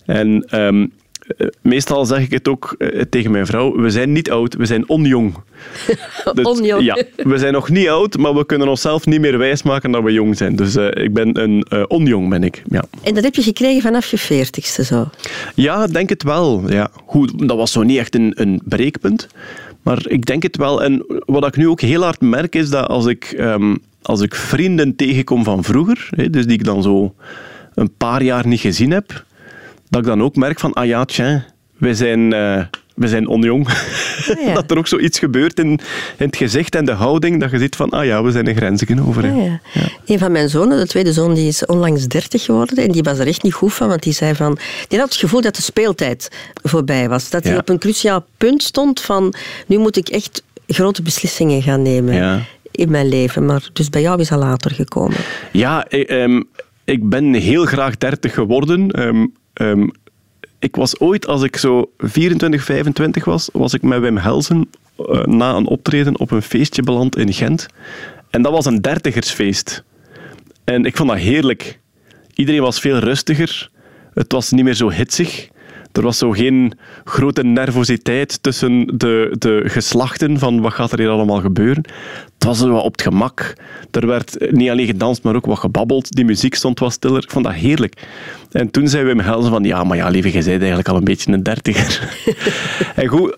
En 0.05 0.59
um, 0.59 0.91
meestal 1.61 2.05
zeg 2.05 2.19
ik 2.19 2.31
het 2.31 2.47
ook 2.47 2.75
uh, 2.77 3.01
tegen 3.09 3.31
mijn 3.31 3.45
vrouw, 3.45 3.75
we 3.75 3.89
zijn 3.89 4.11
niet 4.11 4.31
oud, 4.31 4.53
we 4.55 4.65
zijn 4.65 4.89
onjong. 4.89 5.35
Dus, 6.33 6.45
onjong. 6.45 6.83
Ja, 6.83 7.03
we 7.15 7.37
zijn 7.37 7.53
nog 7.53 7.69
niet 7.69 7.87
oud, 7.87 8.17
maar 8.17 8.35
we 8.35 8.45
kunnen 8.45 8.67
onszelf 8.67 9.05
niet 9.05 9.19
meer 9.19 9.37
wijsmaken 9.37 9.91
dat 9.91 10.03
we 10.03 10.11
jong 10.11 10.37
zijn. 10.37 10.55
Dus 10.55 10.75
uh, 10.75 10.87
ik 10.91 11.13
ben 11.13 11.41
een 11.41 11.65
uh, 11.69 11.83
onjong, 11.87 12.29
ben 12.29 12.43
ik. 12.43 12.63
Ja. 12.69 12.83
En 13.03 13.13
dat 13.13 13.23
heb 13.23 13.35
je 13.35 13.41
gekregen 13.41 13.81
vanaf 13.81 14.11
je 14.11 14.17
veertigste 14.17 14.83
zo? 14.83 15.09
Ja, 15.55 15.87
denk 15.87 16.09
het 16.09 16.23
wel. 16.23 16.71
Ja. 16.71 16.89
Goed, 17.05 17.47
dat 17.47 17.57
was 17.57 17.71
zo 17.71 17.83
niet 17.83 17.97
echt 17.97 18.15
een, 18.15 18.31
een 18.35 18.61
breekpunt. 18.63 19.27
Maar 19.81 20.05
ik 20.07 20.25
denk 20.25 20.43
het 20.43 20.57
wel. 20.57 20.83
En 20.83 21.05
wat 21.25 21.47
ik 21.47 21.55
nu 21.55 21.67
ook 21.67 21.81
heel 21.81 22.03
hard 22.03 22.21
merk, 22.21 22.55
is 22.55 22.69
dat 22.69 22.87
als 22.87 23.05
ik, 23.05 23.35
um, 23.39 23.77
als 24.01 24.21
ik 24.21 24.35
vrienden 24.35 24.95
tegenkom 24.95 25.43
van 25.43 25.63
vroeger, 25.63 26.09
hè, 26.15 26.29
dus 26.29 26.45
die 26.45 26.57
ik 26.57 26.63
dan 26.63 26.83
zo 26.83 27.13
een 27.73 27.93
paar 27.97 28.23
jaar 28.23 28.47
niet 28.47 28.59
gezien 28.59 28.91
heb, 28.91 29.25
dat 29.89 30.01
ik 30.01 30.07
dan 30.07 30.23
ook 30.23 30.35
merk 30.35 30.59
van, 30.59 30.73
ah 30.73 30.85
ja, 30.85 31.05
tja, 31.05 31.45
wij 31.77 31.93
zijn, 31.93 32.19
uh, 32.19 32.63
wij 32.95 33.09
zijn 33.09 33.27
onjong. 33.27 33.67
Ah, 33.67 34.45
ja. 34.45 34.53
dat 34.59 34.71
er 34.71 34.77
ook 34.77 34.87
zoiets 34.87 35.19
gebeurt 35.19 35.59
in, 35.59 35.69
in, 35.69 35.79
het 36.17 36.35
gezicht 36.35 36.75
en 36.75 36.85
de 36.85 36.91
houding, 36.91 37.39
dat 37.39 37.51
je 37.51 37.57
ziet 37.57 37.75
van, 37.75 37.89
ah 37.89 38.05
ja, 38.05 38.23
we 38.23 38.31
zijn 38.31 38.47
een 38.47 38.55
grenzen 38.55 38.99
over. 39.07 39.23
Ah, 39.23 39.35
ja. 39.37 39.59
Ja. 39.73 39.81
Een 40.05 40.19
van 40.19 40.31
mijn 40.31 40.49
zonen, 40.49 40.77
de 40.77 40.87
tweede 40.87 41.13
zoon, 41.13 41.33
die 41.33 41.47
is 41.47 41.65
onlangs 41.65 42.07
30 42.07 42.43
geworden 42.43 42.77
en 42.77 42.91
die 42.91 43.03
was 43.03 43.19
er 43.19 43.27
echt 43.27 43.43
niet 43.43 43.53
goed 43.53 43.73
van, 43.73 43.87
want 43.87 44.03
die 44.03 44.13
zei 44.13 44.35
van, 44.35 44.57
die 44.87 44.99
had 44.99 45.09
het 45.09 45.17
gevoel 45.17 45.41
dat 45.41 45.55
de 45.55 45.61
speeltijd 45.61 46.31
voorbij 46.63 47.09
was. 47.09 47.29
Dat 47.29 47.43
hij 47.43 47.57
op 47.57 47.69
een 47.69 47.79
cruciaal 47.79 48.25
punt 48.37 48.63
stond 48.63 49.01
van, 49.01 49.33
nu 49.67 49.77
moet 49.77 49.97
ik 49.97 50.09
echt 50.09 50.43
grote 50.67 51.01
beslissingen 51.01 51.61
gaan 51.61 51.81
nemen 51.81 52.45
in 52.71 52.91
mijn 52.91 53.09
leven. 53.09 53.45
Maar 53.45 53.69
dus 53.73 53.89
bij 53.89 54.01
jou 54.01 54.19
is 54.19 54.27
dat 54.27 54.39
later 54.39 54.71
gekomen. 54.71 55.17
Ja, 55.51 55.85
ik, 55.89 56.11
um, 56.11 56.47
ik 56.83 57.09
ben 57.09 57.33
heel 57.33 57.65
graag 57.65 57.97
30 57.97 58.33
geworden. 58.33 59.01
Um, 59.07 59.33
Um, 59.61 59.91
ik 60.59 60.75
was 60.75 60.99
ooit, 60.99 61.27
als 61.27 61.43
ik 61.43 61.57
zo 61.57 61.91
24, 61.97 62.63
25 62.63 63.25
was, 63.25 63.49
was 63.53 63.73
ik 63.73 63.81
met 63.81 63.99
Wim 63.99 64.17
Helsen 64.17 64.69
uh, 64.99 65.23
na 65.23 65.55
een 65.55 65.67
optreden 65.67 66.19
op 66.19 66.31
een 66.31 66.41
feestje 66.41 66.81
beland 66.81 67.17
in 67.17 67.33
Gent. 67.33 67.67
En 68.29 68.41
dat 68.41 68.51
was 68.51 68.65
een 68.65 68.81
dertigersfeest. 68.81 69.83
En 70.63 70.85
ik 70.85 70.97
vond 70.97 71.09
dat 71.09 71.17
heerlijk. 71.17 71.79
Iedereen 72.33 72.61
was 72.61 72.79
veel 72.79 72.97
rustiger. 72.97 73.69
Het 74.13 74.31
was 74.31 74.51
niet 74.51 74.63
meer 74.63 74.73
zo 74.73 74.89
hitsig. 74.89 75.49
Er 75.97 76.03
was 76.03 76.17
zo 76.17 76.31
geen 76.31 76.73
grote 77.03 77.43
nervositeit 77.43 78.43
tussen 78.43 78.97
de, 78.97 79.35
de 79.39 79.63
geslachten 79.65 80.39
van 80.39 80.61
wat 80.61 80.73
gaat 80.73 80.91
er 80.91 80.99
hier 80.99 81.09
allemaal 81.09 81.41
gebeuren. 81.41 81.83
Het 82.33 82.43
was 82.43 82.57
zo 82.57 82.69
wat 82.69 82.83
op 82.83 82.91
het 82.91 83.01
gemak. 83.01 83.53
Er 83.91 84.07
werd 84.07 84.51
niet 84.51 84.69
alleen 84.69 84.85
gedanst, 84.85 85.23
maar 85.23 85.35
ook 85.35 85.45
wat 85.45 85.59
gebabbeld. 85.59 86.11
Die 86.11 86.25
muziek 86.25 86.55
stond 86.55 86.79
wat 86.79 86.91
stiller. 86.91 87.23
Ik 87.23 87.31
vond 87.31 87.45
dat 87.45 87.53
heerlijk. 87.53 88.01
En 88.51 88.71
toen 88.71 88.87
zei 88.87 89.03
Wim 89.03 89.19
Helsen 89.19 89.51
van, 89.51 89.63
ja, 89.63 89.83
maar 89.83 89.97
ja, 89.97 90.09
lieve, 90.09 90.27
je 90.27 90.33
bent 90.33 90.47
eigenlijk 90.47 90.87
al 90.87 90.95
een 90.95 91.03
beetje 91.03 91.31
een 91.31 91.43
dertiger. 91.43 92.17
en 92.95 93.07
goed, 93.07 93.37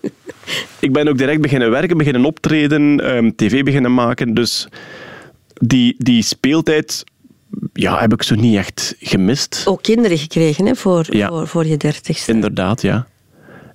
ik 0.78 0.92
ben 0.92 1.08
ook 1.08 1.18
direct 1.18 1.40
beginnen 1.40 1.70
werken, 1.70 1.96
beginnen 1.96 2.24
optreden, 2.24 3.14
um, 3.16 3.36
tv 3.36 3.62
beginnen 3.62 3.94
maken. 3.94 4.34
Dus 4.34 4.68
die, 5.54 5.94
die 5.98 6.22
speeltijd 6.22 7.04
ja, 7.80 8.00
heb 8.00 8.12
ik 8.12 8.22
zo 8.22 8.34
niet 8.34 8.56
echt 8.56 8.94
gemist. 8.98 9.62
Ook 9.66 9.82
kinderen 9.82 10.18
gekregen 10.18 10.66
hè, 10.66 10.74
voor, 10.74 11.06
ja. 11.16 11.28
voor, 11.28 11.46
voor 11.46 11.66
je 11.66 11.76
dertigste. 11.76 12.32
Inderdaad, 12.32 12.82
ja. 12.82 13.06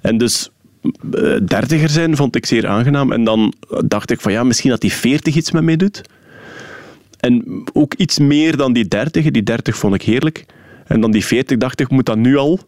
En 0.02 0.18
dus 0.18 0.50
uh, 0.82 1.38
dertiger 1.46 1.90
zijn 1.90 2.16
vond 2.16 2.36
ik 2.36 2.46
zeer 2.46 2.68
aangenaam. 2.68 3.12
En 3.12 3.24
dan 3.24 3.54
dacht 3.86 4.12
ik 4.12 4.22
van 4.22 4.32
ja, 4.32 4.44
misschien 4.44 4.70
dat 4.70 4.82
die 4.82 4.94
veertig 4.94 5.36
iets 5.36 5.52
met 5.52 5.64
mij 5.64 5.76
doet. 5.76 6.02
En 7.20 7.64
ook 7.74 7.94
iets 7.94 8.20
meer 8.20 8.58
dan 8.58 8.74
die 8.74 8.88
dertig. 8.88 9.32
Die 9.32 9.44
dertig 9.44 9.78
vond 9.78 9.96
ik 9.96 10.02
heerlijk. 10.02 10.46
En 10.88 11.02
dan 11.02 11.12
die 11.12 11.26
veertig 11.26 11.58
dacht 11.58 11.80
ik, 11.80 11.90
moet 11.90 12.06
dat 12.06 12.18
nu 12.18 12.38
al? 12.38 12.60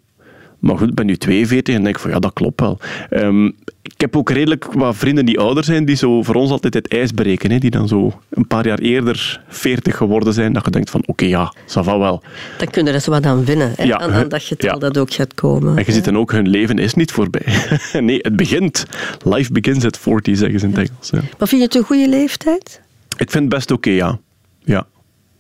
Maar 0.60 0.78
goed, 0.78 0.90
ik 0.90 0.96
ben 0.96 1.06
nu 1.06 1.18
42 1.18 1.76
en 1.76 1.84
denk 1.84 2.00
van 2.00 2.12
ja, 2.12 2.20
dat 2.20 2.34
klopt 2.34 2.62
wel. 2.62 2.78
Um, 3.10 3.56
ik 3.98 4.02
heb 4.02 4.16
ook 4.16 4.30
redelijk 4.30 4.74
wat 4.74 4.96
vrienden 4.96 5.26
die 5.26 5.40
ouder 5.40 5.64
zijn, 5.64 5.86
die 5.86 5.96
zo 5.96 6.24
voor 6.24 6.36
ons 6.36 6.52
altijd 6.52 6.74
het 6.74 6.88
ijs 6.88 7.12
breken. 7.12 7.52
Hè, 7.52 7.58
die 7.58 7.70
dan 7.70 7.88
zo 7.88 8.22
een 8.30 8.48
paar 8.48 8.68
jaar 8.68 8.80
eerder 8.80 9.42
40 9.48 9.98
geworden 9.98 10.34
zijn. 10.34 10.54
Dat 10.54 10.66
je 10.66 10.72
denkt 10.72 10.90
van 10.90 11.00
oké, 11.00 11.10
okay, 11.10 11.28
ja, 11.28 11.54
ça 11.66 11.84
va 11.84 12.00
wel. 12.00 12.24
Dan 12.58 12.68
kunnen 12.70 12.94
er 12.94 13.02
zo 13.02 13.12
wat 13.12 13.26
aan 13.26 13.46
winnen. 13.46 13.74
Hè, 13.76 13.84
ja, 13.84 13.98
aan, 13.98 14.12
aan 14.12 14.30
dat 14.30 14.44
getal 14.44 14.74
ja. 14.74 14.78
dat 14.78 14.98
ook 14.98 15.14
gaat 15.14 15.34
komen. 15.34 15.78
En 15.78 15.84
je 15.86 15.92
ziet 15.92 16.06
dan 16.06 16.18
ook, 16.18 16.32
hun 16.32 16.48
leven 16.48 16.78
is 16.78 16.94
niet 16.94 17.12
voorbij. 17.12 17.46
nee, 18.00 18.20
het 18.22 18.36
begint. 18.36 18.86
Life 19.24 19.52
begins 19.52 19.86
at 19.86 19.98
40, 19.98 20.38
zeggen 20.38 20.60
ze 20.60 20.66
in 20.66 20.72
het 20.74 20.90
Engels. 20.90 21.10
Ja. 21.10 21.20
Maar 21.38 21.48
vind 21.48 21.62
je 21.62 21.68
het 21.68 21.76
een 21.76 21.84
goede 21.84 22.10
leeftijd? 22.10 22.82
Ik 23.18 23.32
vind 23.32 23.44
het 23.44 23.54
best 23.54 23.72
oké, 23.72 23.90
okay, 23.90 23.94
ja. 23.94 24.20
Ja, 24.64 24.88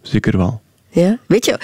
zeker 0.02 0.38
wel. 0.38 0.62
Ja, 0.90 1.18
weet 1.28 1.46
je, 1.46 1.60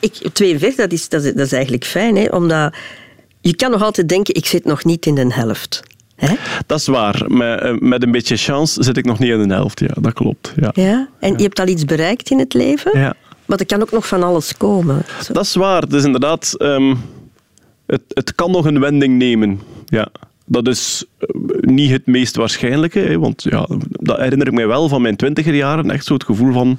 ik, 0.00 0.12
42, 0.32 0.74
dat 0.76 0.92
is, 0.92 1.08
dat 1.08 1.24
is, 1.24 1.32
dat 1.34 1.46
is 1.46 1.52
eigenlijk 1.52 1.84
fijn, 1.84 2.16
hè, 2.16 2.24
omdat 2.24 2.74
je 3.40 3.56
kan 3.56 3.70
nog 3.70 3.82
altijd 3.82 4.08
denken, 4.08 4.34
ik 4.34 4.46
zit 4.46 4.64
nog 4.64 4.84
niet 4.84 5.06
in 5.06 5.14
de 5.14 5.26
helft. 5.34 5.82
Hè? 6.16 6.34
Dat 6.66 6.78
is 6.78 6.86
waar. 6.86 7.24
Met, 7.28 7.60
eh, 7.60 7.78
met 7.78 8.02
een 8.02 8.10
beetje 8.10 8.36
chance 8.36 8.82
zit 8.82 8.96
ik 8.96 9.04
nog 9.04 9.18
niet 9.18 9.30
in 9.30 9.48
de 9.48 9.54
helft. 9.54 9.80
Ja, 9.80 9.94
dat 10.00 10.12
klopt. 10.12 10.52
Ja. 10.56 10.70
Ja? 10.74 11.08
En 11.20 11.36
je 11.36 11.42
hebt 11.42 11.60
al 11.60 11.66
iets 11.66 11.84
bereikt 11.84 12.30
in 12.30 12.38
het 12.38 12.54
leven, 12.54 12.98
Ja. 12.98 13.14
maar 13.46 13.58
er 13.58 13.66
kan 13.66 13.80
ook 13.82 13.90
nog 13.90 14.06
van 14.06 14.22
alles 14.22 14.56
komen. 14.56 15.04
Zo. 15.22 15.32
Dat 15.32 15.44
is 15.44 15.54
waar. 15.54 15.88
Dus 15.88 16.04
inderdaad, 16.04 16.54
ehm, 16.58 16.94
het, 17.86 18.02
het 18.08 18.34
kan 18.34 18.50
nog 18.50 18.64
een 18.64 18.80
wending 18.80 19.18
nemen. 19.18 19.60
Ja. 19.86 20.08
Dat 20.46 20.68
is 20.68 21.04
eh, 21.18 21.28
niet 21.60 21.90
het 21.90 22.06
meest 22.06 22.36
waarschijnlijke, 22.36 22.98
hè, 22.98 23.18
want 23.18 23.42
ja, 23.42 23.68
dat 23.90 24.18
herinner 24.18 24.46
ik 24.46 24.52
mij 24.52 24.66
wel 24.66 24.88
van 24.88 25.02
mijn 25.02 25.16
twintiger 25.16 25.54
jaren. 25.54 25.90
Echt 25.90 26.04
zo 26.04 26.14
het 26.14 26.24
gevoel 26.24 26.52
van, 26.52 26.78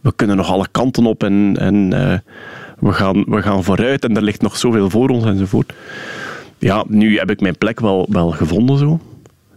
we 0.00 0.12
kunnen 0.16 0.36
nog 0.36 0.50
alle 0.50 0.66
kanten 0.70 1.06
op 1.06 1.22
en, 1.22 1.56
en 1.58 1.92
eh, 1.92 2.18
we, 2.78 2.92
gaan, 2.92 3.24
we 3.24 3.42
gaan 3.42 3.64
vooruit 3.64 4.04
en 4.04 4.16
er 4.16 4.22
ligt 4.22 4.42
nog 4.42 4.56
zoveel 4.56 4.90
voor 4.90 5.08
ons 5.08 5.24
enzovoort. 5.24 5.72
Ja, 6.58 6.84
nu 6.88 7.18
heb 7.18 7.30
ik 7.30 7.40
mijn 7.40 7.58
plek 7.58 7.80
wel, 7.80 8.06
wel 8.10 8.30
gevonden 8.30 8.78
zo. 8.78 9.00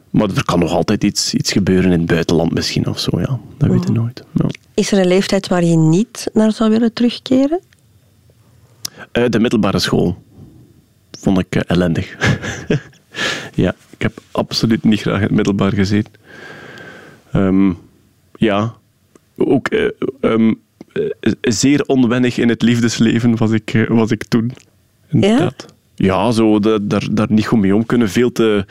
Maar 0.10 0.30
er 0.36 0.46
kan 0.46 0.60
nog 0.60 0.72
altijd 0.72 1.04
iets, 1.04 1.34
iets 1.34 1.52
gebeuren 1.52 1.92
in 1.92 2.00
het 2.00 2.08
buitenland 2.08 2.54
misschien 2.54 2.88
of 2.88 3.00
zo, 3.00 3.20
ja. 3.20 3.40
Dat 3.58 3.70
weet 3.70 3.88
je 3.88 3.92
nooit. 3.92 4.24
Ja. 4.34 4.46
Is 4.74 4.92
er 4.92 5.00
een 5.00 5.08
leeftijd 5.08 5.48
waar 5.48 5.64
je 5.64 5.78
niet 5.78 6.30
naar 6.34 6.52
zou 6.52 6.70
willen 6.70 6.94
terugkeren? 6.94 7.60
Eh, 9.12 9.26
de 9.30 9.40
middelbare 9.40 9.80
school 9.80 10.24
vond 11.20 11.40
ik 11.40 11.56
eh, 11.56 11.62
ellendig. 11.68 12.16
ja, 13.66 13.76
ik 13.90 14.02
heb 14.02 14.22
absoluut 14.32 14.84
niet 14.84 15.02
graag 15.02 15.16
in 15.16 15.22
het 15.22 15.32
middelbaar 15.32 15.74
gezeten. 15.74 16.14
Ehm, 17.32 17.74
ja, 18.36 18.76
ook 19.48 19.68
eh, 19.68 19.86
ehm, 20.22 20.54
eh, 20.94 21.04
zeer 21.42 21.84
onwennig 21.86 22.38
in 22.38 22.50
het 22.50 22.62
liefdesleven 22.62 23.38
was 23.38 23.52
ik, 23.52 23.74
eh, 23.74 23.88
was 23.88 24.12
ik 24.12 24.24
toen. 24.24 24.52
Inderdaad. 25.10 25.66
Ja, 25.96 26.32
zo 26.32 26.60
da- 26.60 26.78
daar, 26.82 27.08
daar 27.12 27.28
niet 27.30 27.46
goed 27.48 27.60
mee 27.60 27.76
om 27.76 27.86
kunnen. 27.86 28.10
Veel 28.10 28.32
te, 28.32 28.66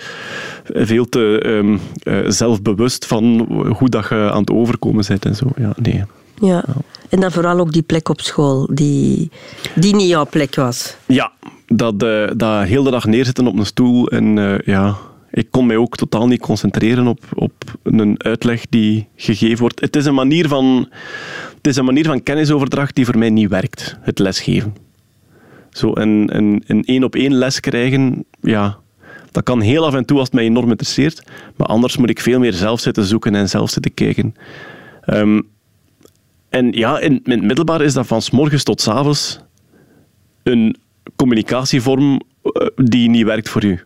veel 0.72 1.08
te 1.08 1.40
ehm, 1.42 1.78
eh, 2.02 2.30
zelfbewust 2.30 3.06
van 3.06 3.24
hoe 3.78 3.88
dat 3.88 4.08
je 4.08 4.30
aan 4.30 4.40
het 4.40 4.50
overkomen 4.50 5.04
bent 5.08 5.24
en 5.24 5.34
zo. 5.34 5.46
Ja, 5.56 5.72
nee. 5.82 6.04
Ja. 6.40 6.64
En 7.08 7.20
dan 7.20 7.32
vooral 7.32 7.58
ook 7.58 7.72
die 7.72 7.82
plek 7.82 8.08
op 8.08 8.20
school, 8.20 8.68
die, 8.72 9.30
die 9.74 9.94
niet 9.94 10.08
jouw 10.08 10.26
plek 10.26 10.54
was. 10.54 10.96
Ja, 11.06 11.32
dat, 11.66 12.00
dat 12.36 12.62
heel 12.64 12.82
de 12.82 12.90
dag 12.90 13.04
neerzitten 13.06 13.46
op 13.46 13.58
een 13.58 13.66
stoel. 13.66 14.08
En 14.08 14.60
ja, 14.64 14.96
ik 15.30 15.50
kon 15.50 15.66
mij 15.66 15.76
ook 15.76 15.96
totaal 15.96 16.26
niet 16.26 16.40
concentreren 16.40 17.06
op, 17.06 17.24
op 17.34 17.52
een 17.82 18.22
uitleg 18.22 18.66
die 18.68 19.08
gegeven 19.16 19.58
wordt. 19.58 19.80
Het 19.80 19.96
is 19.96 20.04
een 20.04 20.14
manier 20.14 20.48
van, 20.48 20.88
het 21.56 21.66
is 21.66 21.76
een 21.76 21.84
manier 21.84 22.04
van 22.04 22.22
kennisoverdracht 22.22 22.94
die 22.94 23.04
voor 23.04 23.18
mij 23.18 23.30
niet 23.30 23.48
werkt, 23.48 23.98
het 24.00 24.18
lesgeven. 24.18 24.74
Zo 25.70 25.90
een, 25.94 26.36
een, 26.36 26.62
een 26.66 26.84
één-op-één 26.84 27.34
les 27.34 27.60
krijgen, 27.60 28.24
ja, 28.40 28.78
dat 29.32 29.42
kan 29.42 29.60
heel 29.60 29.86
af 29.86 29.94
en 29.94 30.04
toe 30.04 30.18
als 30.18 30.26
het 30.26 30.34
mij 30.34 30.44
enorm 30.44 30.70
interesseert. 30.70 31.22
Maar 31.56 31.66
anders 31.66 31.96
moet 31.96 32.10
ik 32.10 32.20
veel 32.20 32.38
meer 32.38 32.52
zelf 32.52 32.80
zitten 32.80 33.04
zoeken 33.04 33.34
en 33.34 33.48
zelf 33.48 33.70
zitten 33.70 33.94
kijken. 33.94 34.34
Ehm, 35.00 35.40
en 36.48 36.72
ja, 36.72 36.98
in, 36.98 37.20
in 37.24 37.32
het 37.32 37.42
middelbaar 37.42 37.82
is 37.82 37.92
dat 37.92 38.06
van 38.06 38.22
s 38.22 38.30
morgens 38.30 38.62
tot 38.62 38.80
s 38.80 38.88
avonds 38.88 39.40
een 40.42 40.76
communicatievorm 41.16 42.20
eh, 42.42 42.66
die 42.76 43.10
niet 43.10 43.24
werkt 43.24 43.48
voor 43.48 43.64
u. 43.64 43.80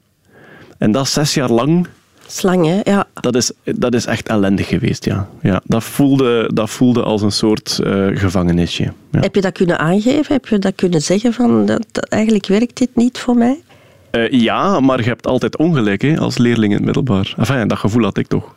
En 0.83 0.93
dat 0.93 1.09
zes 1.09 1.35
jaar 1.35 1.51
lang, 1.51 1.87
Slang, 2.27 2.67
hè? 2.67 2.81
Ja. 2.91 3.07
dat 3.15 3.35
is, 3.35 3.53
dat 3.65 3.95
is 3.95 4.07
echt 4.07 4.29
ellendig 4.29 4.69
geweest, 4.69 5.05
ja. 5.05 5.29
ja 5.43 5.61
dat, 5.65 5.85
voelde, 5.85 6.51
dat 6.55 6.71
voelde 6.71 7.03
als 7.03 7.23
een 7.23 7.33
soort 7.33 7.79
eh, 7.79 8.07
gevangenisje. 8.15 8.93
Ja. 9.11 9.21
Heb 9.21 9.35
je 9.35 9.41
dat 9.41 9.53
kunnen 9.53 9.79
aangeven? 9.79 10.33
Heb 10.33 10.47
je 10.47 10.59
dat 10.59 10.75
kunnen 10.75 11.03
zeggen 11.03 11.33
van, 11.33 11.67
dat, 11.67 11.85
dat- 11.93 12.09
eigenlijk 12.09 12.47
werkt 12.47 12.77
dit 12.79 12.89
niet 12.95 13.19
voor 13.19 13.37
mij? 13.37 13.63
Eh, 14.11 14.31
ja, 14.31 14.81
maar 14.81 14.99
je 14.99 15.05
hebt 15.09 15.27
altijd 15.27 15.57
ongelijk 15.57 16.03
hè, 16.03 16.19
als 16.19 16.39
leerling 16.39 16.71
in 16.73 16.77
het 16.77 16.85
middelbaar. 16.85 17.35
Enfin, 17.39 17.69
dat 17.69 17.79
gevoel 17.79 18.03
had 18.03 18.19
ik 18.19 18.27
toch. 18.27 18.55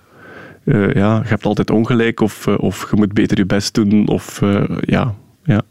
Eh, 0.63 0.93
ja, 0.93 1.15
je 1.15 1.27
hebt 1.27 1.45
altijd 1.45 1.69
ongelijk 1.69 2.19
of, 2.21 2.47
of 2.47 2.87
je 2.91 2.95
moet 2.95 3.13
beter 3.13 3.37
je 3.37 3.45
best 3.45 3.73
doen. 3.73 4.07
Of, 4.07 4.41
ja, 4.79 5.13
ja. 5.43 5.61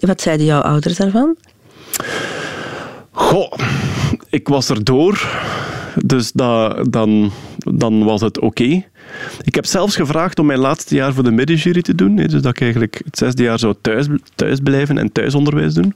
Wat 0.00 0.20
zeiden 0.20 0.46
jouw 0.46 0.60
ouders 0.60 0.96
daarvan? 0.96 1.36
Goh, 3.10 3.52
ik 4.28 4.48
was 4.48 4.68
er 4.68 4.84
door, 4.84 5.28
dus 6.04 6.32
dan, 6.32 7.30
dan 7.58 8.04
was 8.04 8.20
het 8.20 8.40
oké. 8.40 8.84
Ik 9.42 9.54
heb 9.54 9.66
zelfs 9.66 9.96
gevraagd 9.96 10.38
om 10.38 10.46
mijn 10.46 10.58
laatste 10.58 10.94
jaar 10.94 11.14
voor 11.14 11.24
de 11.24 11.30
middenjury 11.30 11.82
te 11.82 11.94
doen. 11.94 12.16
Dus 12.16 12.32
dat 12.42 12.46
ik 12.46 12.60
eigenlijk 12.60 13.00
het 13.04 13.18
zesde 13.18 13.42
jaar 13.42 13.58
zou 13.58 13.74
thuis, 13.80 14.06
thuis 14.34 14.60
blijven 14.60 14.98
en 14.98 15.12
thuisonderwijs 15.12 15.74
doen. 15.74 15.94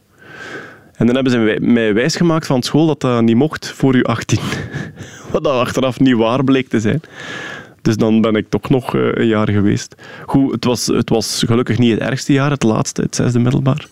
En 0.93 1.07
dan 1.07 1.15
hebben 1.15 1.33
ze 1.33 1.59
mij- 1.61 1.95
wijsgemaakt 1.95 2.47
van 2.47 2.63
school 2.63 2.87
dat 2.87 3.01
dat 3.01 3.23
niet 3.23 3.37
mocht 3.37 3.73
voor 3.73 3.97
je 3.97 4.05
18. 4.05 4.39
Wat 5.33 5.45
dat 5.45 5.53
achteraf 5.53 6.01
niet 6.01 6.17
waar 6.17 6.45
bleek 6.45 6.69
te 6.69 6.81
zijn. 6.81 7.01
Dus 7.83 7.97
dan 7.97 8.21
ben 8.21 8.35
ik 8.35 8.49
toch 8.49 8.69
nog 8.69 8.95
eh, 8.95 9.09
een 9.13 9.27
jaar 9.27 9.51
geweest. 9.51 9.95
Goed, 10.27 10.53
het 10.53 10.65
was, 10.65 10.87
het 10.87 11.09
was 11.09 11.43
gelukkig 11.47 11.79
niet 11.79 11.91
het 11.91 12.01
ergste 12.01 12.33
jaar, 12.33 12.51
het 12.51 12.63
laatste, 12.63 13.03
het 13.03 13.15
zesde 13.15 13.39
middelbaar. 13.39 13.87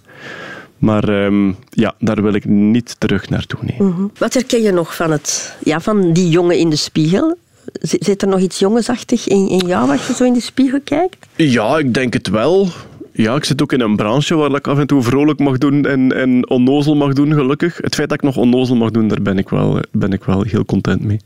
Maar 0.85 1.09
ehm, 1.09 1.53
ja, 1.71 1.95
daar 1.99 2.23
wil 2.23 2.35
ik 2.35 2.45
niet 2.45 2.97
terug 2.99 3.29
naartoe. 3.29 3.59
Nee. 3.63 3.89
Mhm. 3.89 4.07
Wat 4.19 4.35
herken 4.35 4.63
je 4.63 4.73
nog 4.73 4.97
van, 4.97 5.11
het, 5.11 5.57
ja, 5.63 5.81
van 5.81 6.13
die 6.13 6.29
jongen 6.29 6.59
in 6.59 6.71
de 6.71 6.77
spiegel? 6.77 7.37
Zit 7.81 8.23
er 8.23 8.29
nog 8.29 8.41
iets 8.41 8.59
jongensachtig 8.59 9.29
in, 9.29 9.49
in 9.49 9.67
jou 9.67 9.91
als 9.91 10.07
je 10.07 10.15
zo 10.15 10.25
in 10.25 10.33
de 10.33 10.41
spiegel 10.41 10.81
kijkt? 10.85 11.27
Ja, 11.37 11.79
ik 11.79 11.95
denk 11.95 12.13
het 12.13 12.29
wel. 12.29 12.69
Ja, 13.13 13.35
ik 13.35 13.45
zit 13.45 13.63
ook 13.63 13.73
in 13.73 13.81
een 13.81 13.97
branche 13.97 14.35
waar 14.35 14.51
ik 14.51 14.67
af 14.67 14.79
en 14.79 14.87
toe 14.87 15.03
vrolijk 15.03 15.39
mag 15.39 15.59
doen 15.59 15.87
en, 15.87 16.13
en 16.13 16.49
onnozel 16.49 16.95
mag 16.95 17.13
doen, 17.13 17.33
gelukkig. 17.33 17.79
Het 17.81 17.95
feit 17.95 18.09
dat 18.09 18.19
ik 18.19 18.25
nog 18.25 18.37
onnozel 18.37 18.77
mag 18.77 18.91
doen, 18.91 19.09
daar 19.09 19.23
ben 19.23 19.39
ik 19.39 19.49
wel, 19.49 19.81
ben 19.91 20.13
ik 20.13 20.25
wel 20.25 20.43
heel 20.43 20.65
content 20.65 21.05
mee. 21.05 21.21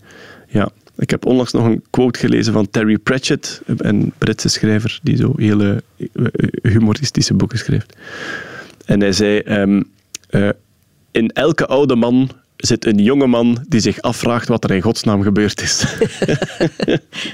Ja. 0.48 0.68
Ik 0.96 1.10
heb 1.10 1.26
onlangs 1.26 1.52
nog 1.52 1.64
een 1.64 1.82
quote 1.90 2.18
gelezen 2.18 2.52
van 2.52 2.70
Terry 2.70 2.98
Pratchett, 2.98 3.62
een 3.76 4.12
Britse 4.18 4.48
schrijver 4.48 4.98
die 5.02 5.16
zo 5.16 5.32
hele 5.36 5.82
eh, 5.96 6.24
humoristische 6.62 7.34
boeken 7.34 7.58
schrijft. 7.58 7.96
En 8.88 9.00
hij 9.00 9.12
zei, 9.12 9.38
ehm, 9.38 9.82
eh, 10.30 10.48
in 11.10 11.30
elke 11.30 11.66
oude 11.66 11.96
man 11.96 12.30
zit 12.56 12.84
een 12.86 12.98
jonge 12.98 13.26
man 13.26 13.64
die 13.68 13.80
zich 13.80 14.00
afvraagt 14.00 14.48
wat 14.48 14.64
er 14.64 14.70
in 14.70 14.82
godsnaam 14.82 15.22
gebeurd 15.22 15.62
is. 15.62 15.84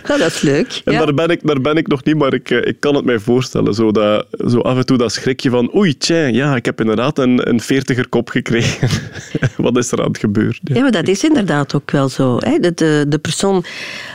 Ja, 0.06 0.16
dat 0.18 0.20
is 0.20 0.40
leuk. 0.40 0.80
En 0.84 0.92
Ja. 0.92 1.04
daar, 1.04 1.14
ben 1.14 1.28
ik, 1.28 1.46
daar 1.46 1.60
ben 1.60 1.76
ik 1.76 1.86
nog 1.86 2.04
niet, 2.04 2.16
maar 2.16 2.34
ik, 2.34 2.50
eh, 2.50 2.68
ik 2.68 2.80
kan 2.80 2.94
het 2.94 3.04
mij 3.04 3.18
voorstellen. 3.18 3.74
Zo, 3.74 3.92
dat, 3.92 4.26
zo 4.48 4.58
af 4.58 4.76
en 4.76 4.86
toe 4.86 4.96
dat 4.98 5.12
schrikje 5.12 5.50
van 5.50 5.74
oei, 5.74 5.96
tja, 5.98 6.26
ja, 6.26 6.56
ik 6.56 6.64
heb 6.64 6.80
inderdaad 6.80 7.18
een, 7.18 7.48
een 7.48 7.60
veertiger 7.60 8.08
kop 8.08 8.28
gekregen. 8.28 8.88
Wat 9.56 9.76
is 9.78 9.92
er 9.92 9.98
aan 10.00 10.08
het 10.08 10.18
gebeuren? 10.18 10.58
Ja. 10.62 10.74
Ja, 10.74 10.80
maar 10.82 10.90
dat 10.92 11.08
is 11.08 11.24
inderdaad 11.24 11.74
ook 11.74 11.90
wel 11.90 12.08
zo. 12.08 12.36
Hè? 12.38 12.58
De, 12.58 12.74
de, 12.74 13.04
de 13.08 13.18
persoon 13.18 13.64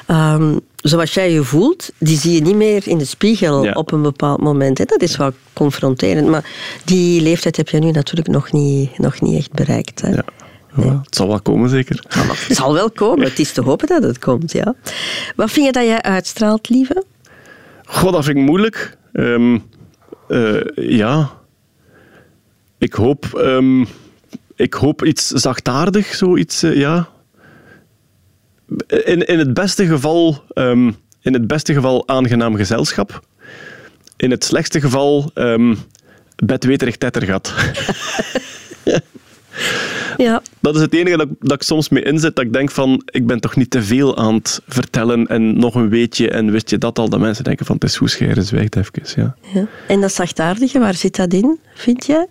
ehm, 0.06 0.58
zoals 0.82 1.14
jij 1.14 1.32
je 1.32 1.44
voelt, 1.44 1.90
die 1.98 2.18
zie 2.18 2.34
je 2.34 2.42
niet 2.42 2.56
meer 2.56 2.88
in 2.88 2.98
de 2.98 3.06
spiegel 3.06 3.64
Ja. 3.64 3.72
op 3.72 3.92
een 3.92 4.02
bepaald 4.02 4.42
moment. 4.42 4.78
Hè? 4.78 4.86
Dat 4.86 5.02
is 5.02 5.18
wel 5.18 5.32
confronterend. 5.54 6.28
Maar 6.28 6.46
die 6.86 7.22
leeftijd 7.22 7.58
heb 7.58 7.70
je 7.70 7.80
nu 7.80 7.92
natuurlijk 7.92 8.28
nog 8.30 8.52
niet, 8.52 8.98
nog 8.98 9.22
niet 9.22 9.38
echt 9.38 9.52
bereikt. 9.52 10.02
Hè? 10.02 10.10
Ja. 10.10 10.24
Ja, 10.78 11.02
het 11.04 11.16
zal 11.16 11.28
wel 11.28 11.42
komen, 11.42 11.70
zeker. 11.70 12.04
Het 12.48 12.58
zal 12.58 12.74
wel 12.74 12.92
komen. 12.92 13.26
Het 13.26 13.40
is 13.40 13.52
te 13.52 13.62
hopen 13.62 13.88
dat 13.88 14.04
het 14.04 14.20
komt. 14.20 14.52
Ja. 14.52 14.76
Wat 15.36 15.52
vind 15.52 15.66
je 15.66 15.72
dat 15.72 15.84
jij 15.86 16.02
uitstraalt, 16.02 16.70
lieve? 16.70 17.04
God, 17.86 18.12
dat 18.14 18.26
vind 18.26 18.38
ik 18.38 18.44
moeilijk. 18.44 18.98
Ehm, 19.14 19.58
eh, 20.28 20.62
ja. 20.76 21.32
Ik 22.78 22.94
hoop, 22.94 23.26
ehm, 23.26 23.86
ik 24.56 24.74
hoop 24.74 25.06
iets 25.06 25.28
zachtaardig, 25.28 26.16
zoiets, 26.16 26.64
eh, 26.64 26.76
ja. 26.76 27.10
In, 29.06 29.26
in, 29.28 29.40
het 29.40 29.54
beste 29.54 29.86
geval, 29.88 30.44
ehm, 30.54 30.92
in 31.22 31.34
het 31.34 31.48
beste 31.48 31.74
geval 31.74 32.08
aangenaam 32.08 32.56
gezelschap. 32.56 33.22
In 34.18 34.32
het 34.32 34.44
slechtste 34.44 34.82
geval 34.82 35.32
um, 35.36 35.78
bedweterig 36.36 36.98
tettergat. 36.98 37.54
Ja. 40.18 40.42
Dat 40.60 40.76
is 40.76 40.82
het 40.82 40.94
enige 40.94 41.18
dat, 41.18 41.28
ik- 41.28 41.36
dat 41.40 41.52
ik 41.52 41.64
soms 41.64 41.90
mee 41.90 42.04
inzet. 42.04 42.36
Dat 42.36 42.46
ik 42.46 42.54
denk 42.54 42.72
van, 42.72 43.02
ik 43.06 43.28
ben 43.28 43.40
toch 43.40 43.56
niet 43.56 43.70
te 43.72 43.84
veel 43.84 44.18
aan 44.18 44.34
het 44.34 44.62
vertellen 44.68 45.28
en 45.28 45.58
nog 45.60 45.76
een 45.76 45.90
weetje 45.90 46.30
en 46.30 46.52
wist 46.52 46.70
je 46.70 46.78
dat 46.78 47.00
al? 47.00 47.10
Dat 47.10 47.20
mensen 47.20 47.44
denken 47.44 47.66
van, 47.66 47.76
het 47.76 47.84
is 47.84 47.98
goed 47.98 48.12
scheren, 48.12 48.44
zwijgt 48.44 48.76
even. 48.76 48.92
Ja. 49.16 49.36
ja. 49.54 49.68
En 49.88 50.02
dat 50.02 50.14
zachtaardige, 50.14 50.80
waar 50.80 50.94
zit 50.94 51.16
dat 51.16 51.34
in, 51.34 51.60
vind 51.76 52.06
jij? 52.06 52.28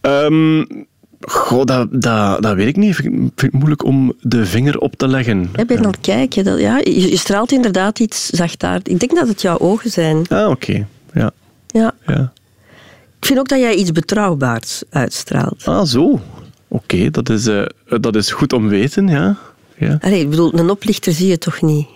Ehm, 0.00 0.64
goh, 1.20 1.64
dat, 1.64 1.88
dat, 2.02 2.42
dat 2.42 2.54
weet 2.54 2.66
ik 2.68 2.76
niet. 2.76 2.94
Vind 2.94 3.06
ik, 3.08 3.12
vind 3.12 3.42
ik 3.42 3.52
moeilijk 3.52 3.84
om 3.84 4.12
de 4.20 4.46
vinger 4.46 4.78
op 4.78 4.96
te 4.96 5.08
leggen. 5.08 5.50
Ik 5.56 5.66
ben 5.66 5.78
aan 5.78 5.86
het 5.86 6.00
kijken. 6.00 6.44
Dat, 6.44 6.58
ja, 6.60 6.78
je, 6.78 7.10
je 7.10 7.16
straalt 7.16 7.52
inderdaad 7.52 7.98
iets 7.98 8.26
zachtaardigs. 8.26 8.90
Ik 8.94 9.00
denk 9.00 9.14
dat 9.20 9.28
het 9.28 9.42
jouw 9.42 9.58
ogen 9.58 9.90
zijn. 9.90 10.24
Ah, 10.28 10.50
oké. 10.50 10.86
Ja, 11.12 11.30
Ja. 11.66 11.94
ja. 12.06 12.32
Ik 13.18 13.26
vind 13.26 13.38
ook 13.38 13.48
dat 13.48 13.58
jij 13.58 13.74
iets 13.74 13.92
betrouwbaars 13.92 14.82
uitstraalt. 14.90 15.62
Ah, 15.64 15.84
zo. 15.84 16.20
Oké, 16.68 17.10
dat, 17.10 17.28
is, 17.28 17.46
eh, 17.46 17.62
dat 18.00 18.16
is 18.16 18.30
goed 18.30 18.52
om 18.52 18.68
weten, 18.68 19.08
ja. 19.08 19.36
ja. 19.78 19.98
Allee, 20.00 20.20
ik 20.20 20.30
bedoel, 20.30 20.58
een 20.58 20.70
oplichter 20.70 21.12
zie 21.12 21.26
je 21.28 21.38
toch 21.38 21.62
niet? 21.62 21.86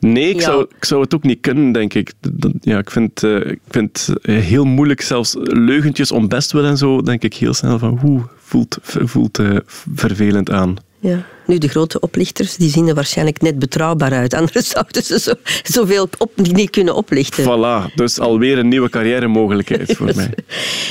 Nee, 0.00 0.28
ik 0.28 0.40
Ja. 0.40 0.40
zou, 0.40 0.66
ik 0.76 0.84
zou 0.84 1.00
het 1.02 1.14
ook 1.14 1.22
niet 1.22 1.40
kunnen, 1.40 1.72
denk 1.72 1.94
ik. 1.94 2.12
Ja, 2.60 2.78
ik 2.78 2.90
vind, 2.90 3.22
eh, 3.22 3.36
ik 3.36 3.60
vind 3.68 4.06
het 4.06 4.26
heel 4.34 4.64
moeilijk, 4.64 5.00
zelfs 5.00 5.34
leugentjes 5.40 6.12
om 6.12 6.28
best 6.28 6.52
wel 6.52 6.64
en 6.64 6.76
zo, 6.76 7.02
denk 7.02 7.22
ik 7.22 7.34
heel 7.34 7.54
snel 7.54 7.78
van, 7.78 8.00
oeh, 8.04 8.24
voelt, 8.38 8.78
voelt 8.82 9.38
eh, 9.38 9.56
vervelend 9.94 10.50
aan. 10.50 10.76
Ja. 11.00 11.24
Nu, 11.46 11.58
de 11.58 11.68
grote 11.68 12.00
oplichters 12.00 12.56
die 12.56 12.70
zien 12.70 12.88
er 12.88 12.94
waarschijnlijk 12.94 13.40
net 13.40 13.58
betrouwbaar 13.58 14.12
uit. 14.12 14.34
Anders 14.34 14.68
zouden 14.74 15.02
ze 15.02 15.18
zo, 15.18 15.32
zoveel 15.62 16.08
op, 16.18 16.30
niet 16.36 16.70
kunnen 16.70 16.94
oplichten. 16.94 17.44
Voilà, 17.44 17.94
dus 17.94 18.18
alweer 18.18 18.58
een 18.58 18.68
nieuwe 18.68 18.88
carrière 18.88 19.26
mogelijkheid 19.26 19.96
voor 19.96 20.10
mij. 20.14 20.34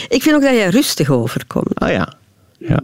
Ik 0.09 0.21
vind 0.21 0.35
ook 0.35 0.41
dat 0.41 0.51
jij 0.53 0.69
rustig 0.69 1.09
overkomt. 1.09 1.79
Ah 1.79 1.91
ja, 1.91 2.13
ja. 2.57 2.79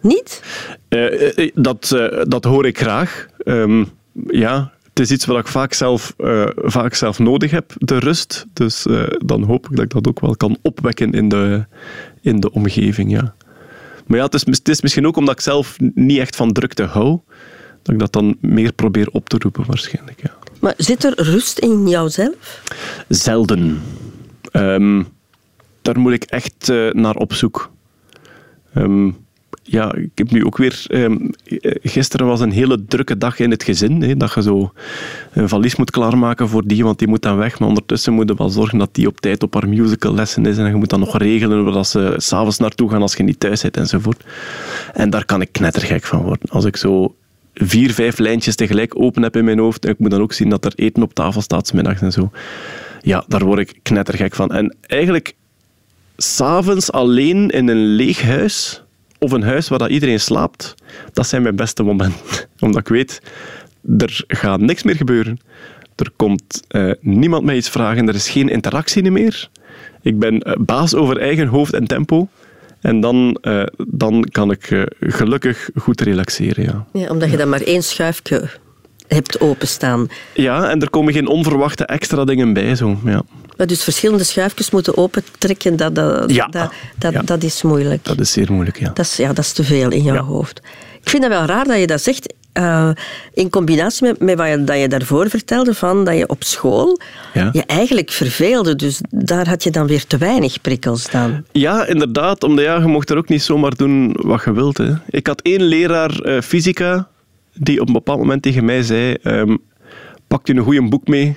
Niet? 0.00 0.42
Eh, 0.88 1.38
eh, 1.38 1.50
dat, 1.54 1.92
eh, 1.96 2.20
dat 2.24 2.44
hoor 2.44 2.66
ik 2.66 2.78
graag. 2.78 3.26
Ehm, 3.38 3.84
ja, 4.26 4.71
het 4.92 5.00
is 5.00 5.10
iets 5.10 5.24
wat 5.24 5.38
ik 5.38 5.46
vaak 5.46 5.72
zelf, 5.72 6.14
eh, 6.16 6.46
vaak 6.56 6.94
zelf 6.94 7.18
nodig 7.18 7.50
heb, 7.50 7.72
de 7.78 7.98
rust. 7.98 8.46
Dus 8.52 8.86
eh, 8.86 9.02
dan 9.18 9.42
hoop 9.42 9.68
ik 9.70 9.76
dat 9.76 9.84
ik 9.84 9.90
dat 9.90 10.08
ook 10.08 10.20
wel 10.20 10.36
kan 10.36 10.58
opwekken 10.62 11.12
in 11.12 11.28
de, 11.28 11.64
in 12.20 12.40
de 12.40 12.52
omgeving. 12.52 13.10
Ja. 13.10 13.34
Maar 14.06 14.18
ja, 14.18 14.24
het 14.24 14.34
is, 14.34 14.44
het 14.46 14.68
is 14.68 14.80
misschien 14.80 15.06
ook 15.06 15.16
omdat 15.16 15.34
ik 15.34 15.40
zelf 15.40 15.76
niet 15.94 16.18
echt 16.18 16.36
van 16.36 16.52
drukte 16.52 16.82
hou, 16.82 17.20
dat 17.82 17.94
ik 17.94 18.00
dat 18.00 18.12
dan 18.12 18.36
meer 18.40 18.72
probeer 18.72 19.08
op 19.08 19.28
te 19.28 19.36
roepen 19.38 19.64
waarschijnlijk. 19.66 20.22
Ja. 20.22 20.30
Maar 20.60 20.74
zit 20.76 21.04
er 21.04 21.22
rust 21.22 21.58
in 21.58 21.88
jouzelf? 21.88 22.62
Zelden. 23.08 23.82
Ehm, 24.50 25.02
daar 25.82 25.98
moet 25.98 26.12
ik 26.12 26.24
echt 26.24 26.68
eh, 26.68 26.90
naar 26.90 27.14
op 27.14 27.32
zoek. 27.32 27.70
Ehm, 28.74 29.10
ja, 29.62 29.94
ik 29.94 30.10
heb 30.14 30.30
nu 30.30 30.44
ook 30.44 30.56
weer... 30.56 30.84
ehm, 30.86 31.16
eh, 31.44 31.74
gisteren 31.82 32.26
was 32.26 32.40
een 32.40 32.50
hele 32.50 32.84
drukke 32.84 33.18
dag 33.18 33.38
in 33.38 33.50
het 33.50 33.62
gezin. 33.62 34.02
Hè, 34.02 34.16
dat 34.16 34.34
je 34.34 34.42
zo 34.42 34.72
een 35.32 35.48
valies 35.48 35.76
moet 35.76 35.90
klaarmaken 35.90 36.48
voor 36.48 36.66
die, 36.66 36.84
want 36.84 36.98
die 36.98 37.08
moet 37.08 37.22
dan 37.22 37.36
weg. 37.36 37.58
Maar 37.58 37.68
ondertussen 37.68 38.12
moet 38.12 38.28
je 38.28 38.34
wel 38.34 38.48
zorgen 38.48 38.78
dat 38.78 38.94
die 38.94 39.06
op 39.06 39.20
tijd 39.20 39.42
op 39.42 39.54
haar 39.54 39.68
musicallessen 39.68 40.46
is. 40.46 40.58
En 40.58 40.66
je 40.66 40.74
moet 40.74 40.90
dan 40.90 41.00
nog 41.00 41.18
regelen 41.18 41.72
waar 41.72 41.84
ze 41.84 42.14
s'avonds 42.16 42.58
naartoe 42.58 42.90
gaan 42.90 43.02
als 43.02 43.14
je 43.14 43.22
niet 43.22 43.40
thuis 43.40 43.60
zit 43.60 43.76
enzovoort. 43.76 44.24
En 44.94 45.10
daar 45.10 45.24
kan 45.24 45.40
ik 45.40 45.52
knettergek 45.52 46.04
van 46.04 46.22
worden. 46.22 46.50
Als 46.50 46.64
ik 46.64 46.76
zo 46.76 47.14
vier, 47.54 47.92
vijf 47.92 48.18
lijntjes 48.18 48.54
tegelijk 48.54 49.00
open 49.00 49.22
heb 49.22 49.36
in 49.36 49.44
mijn 49.44 49.58
hoofd. 49.58 49.84
En 49.84 49.90
ik 49.90 49.98
moet 49.98 50.10
dan 50.10 50.20
ook 50.20 50.32
zien 50.32 50.48
dat 50.48 50.64
er 50.64 50.72
eten 50.74 51.02
op 51.02 51.14
tafel 51.14 51.40
staat, 51.40 51.66
's 51.66 51.72
middags 51.72 52.00
en 52.00 52.12
zo. 52.12 52.30
Ja, 53.02 53.24
daar 53.28 53.44
word 53.44 53.58
ik 53.58 53.78
knettergek 53.82 54.34
van. 54.34 54.50
En 54.50 54.76
eigenlijk, 54.80 55.34
s'avonds 56.16 56.92
alleen 56.92 57.50
in 57.50 57.68
een 57.68 57.84
leeg 57.84 58.22
huis, 58.22 58.82
of 59.22 59.32
een 59.32 59.42
huis 59.42 59.68
waar 59.68 59.78
dat 59.78 59.90
iedereen 59.90 60.20
slaapt, 60.20 60.74
dat 61.12 61.26
zijn 61.26 61.42
mijn 61.42 61.56
beste 61.56 61.82
momenten. 61.82 62.46
Omdat 62.60 62.80
ik 62.80 62.88
weet, 62.88 63.22
er 63.98 64.24
gaat 64.26 64.60
niks 64.60 64.82
meer 64.82 64.96
gebeuren. 64.96 65.38
Er 65.96 66.10
komt 66.16 66.62
eh, 66.68 66.90
niemand 67.00 67.44
mij 67.44 67.56
iets 67.56 67.68
vragen, 67.70 68.08
er 68.08 68.14
is 68.14 68.30
geen 68.30 68.48
interactie 68.48 69.10
meer. 69.10 69.48
Ik 70.02 70.18
ben 70.18 70.40
eh, 70.40 70.56
baas 70.58 70.94
over 70.94 71.20
eigen 71.20 71.46
hoofd 71.46 71.72
en 71.72 71.86
tempo. 71.86 72.28
En 72.80 73.00
dan, 73.00 73.38
eh, 73.40 73.62
dan 73.88 74.28
kan 74.30 74.50
ik 74.50 74.86
gelukkig 75.00 75.70
goed 75.74 76.00
relaxeren, 76.00 76.64
ja. 76.64 76.86
Ja, 76.92 77.08
omdat 77.08 77.30
je 77.30 77.36
dan 77.36 77.48
maar 77.48 77.60
één 77.60 77.82
schuifje 77.82 78.48
hebt 79.14 79.40
openstaan. 79.40 80.08
Ja, 80.34 80.70
en 80.70 80.80
er 80.82 80.90
komen 80.90 81.12
geen 81.12 81.28
onverwachte 81.28 81.84
extra 81.86 82.24
dingen 82.24 82.52
bij, 82.52 82.74
zo. 82.74 82.98
Ja. 83.04 83.22
Maar 83.56 83.66
dus 83.66 83.82
verschillende 83.82 84.24
schuifjes 84.24 84.70
moeten 84.70 84.96
opentrekken, 84.96 85.76
dat, 85.76 85.94
dat, 85.94 86.30
Ja. 86.32 86.46
dat, 86.46 86.72
dat, 86.98 87.12
Ja. 87.12 87.22
dat 87.22 87.42
is 87.42 87.62
moeilijk. 87.62 88.04
Dat 88.04 88.20
is 88.20 88.32
zeer 88.32 88.52
moeilijk, 88.52 88.78
ja. 88.78 88.90
Dat 88.94 89.04
is, 89.04 89.16
ja, 89.16 89.28
dat 89.28 89.44
is 89.44 89.52
te 89.52 89.64
veel 89.64 89.90
in 89.90 90.02
jouw 90.02 90.24
hoofd. 90.24 90.60
Ik 91.02 91.10
vind 91.10 91.22
dat 91.22 91.30
wel 91.30 91.44
raar 91.44 91.64
dat 91.64 91.78
je 91.78 91.86
dat 91.86 92.02
zegt. 92.02 92.34
eh, 92.52 92.90
in 93.34 93.50
combinatie 93.50 94.06
met, 94.06 94.20
met 94.20 94.36
wat 94.36 94.48
je, 94.48 94.64
dat 94.64 94.78
je 94.78 94.88
daarvoor 94.88 95.28
vertelde, 95.28 95.74
van 95.74 96.04
dat 96.04 96.16
je 96.16 96.28
op 96.28 96.44
school 96.44 97.00
Ja. 97.34 97.48
je 97.52 97.62
eigenlijk 97.66 98.10
verveelde. 98.10 98.76
Dus 98.76 99.00
daar 99.10 99.48
had 99.48 99.62
je 99.62 99.70
dan 99.70 99.86
weer 99.86 100.06
te 100.06 100.16
weinig 100.18 100.60
prikkels 100.60 101.10
dan. 101.10 101.44
Ja, 101.52 101.86
inderdaad. 101.86 102.42
Omdat 102.44 102.64
ja, 102.64 102.76
je 102.78 102.86
mocht 102.86 103.10
er 103.10 103.16
ook 103.16 103.28
niet 103.28 103.42
zomaar 103.42 103.74
doen 103.76 104.16
wat 104.20 104.42
je 104.44 104.52
wilt. 104.52 104.78
Hè. 104.78 104.92
Ik 105.10 105.26
had 105.26 105.40
één 105.40 105.62
leraar 105.62 106.10
eh, 106.18 106.40
fysica 106.40 107.08
die 107.54 107.80
op 107.80 107.86
een 107.86 107.92
bepaald 107.92 108.18
moment 108.18 108.42
tegen 108.42 108.64
mij 108.64 108.82
zei: 108.82 109.14
ehm, 109.14 109.56
Pak 110.26 110.46
je 110.46 110.54
een 110.54 110.62
goed 110.62 110.90
boek 110.90 111.08
mee 111.08 111.36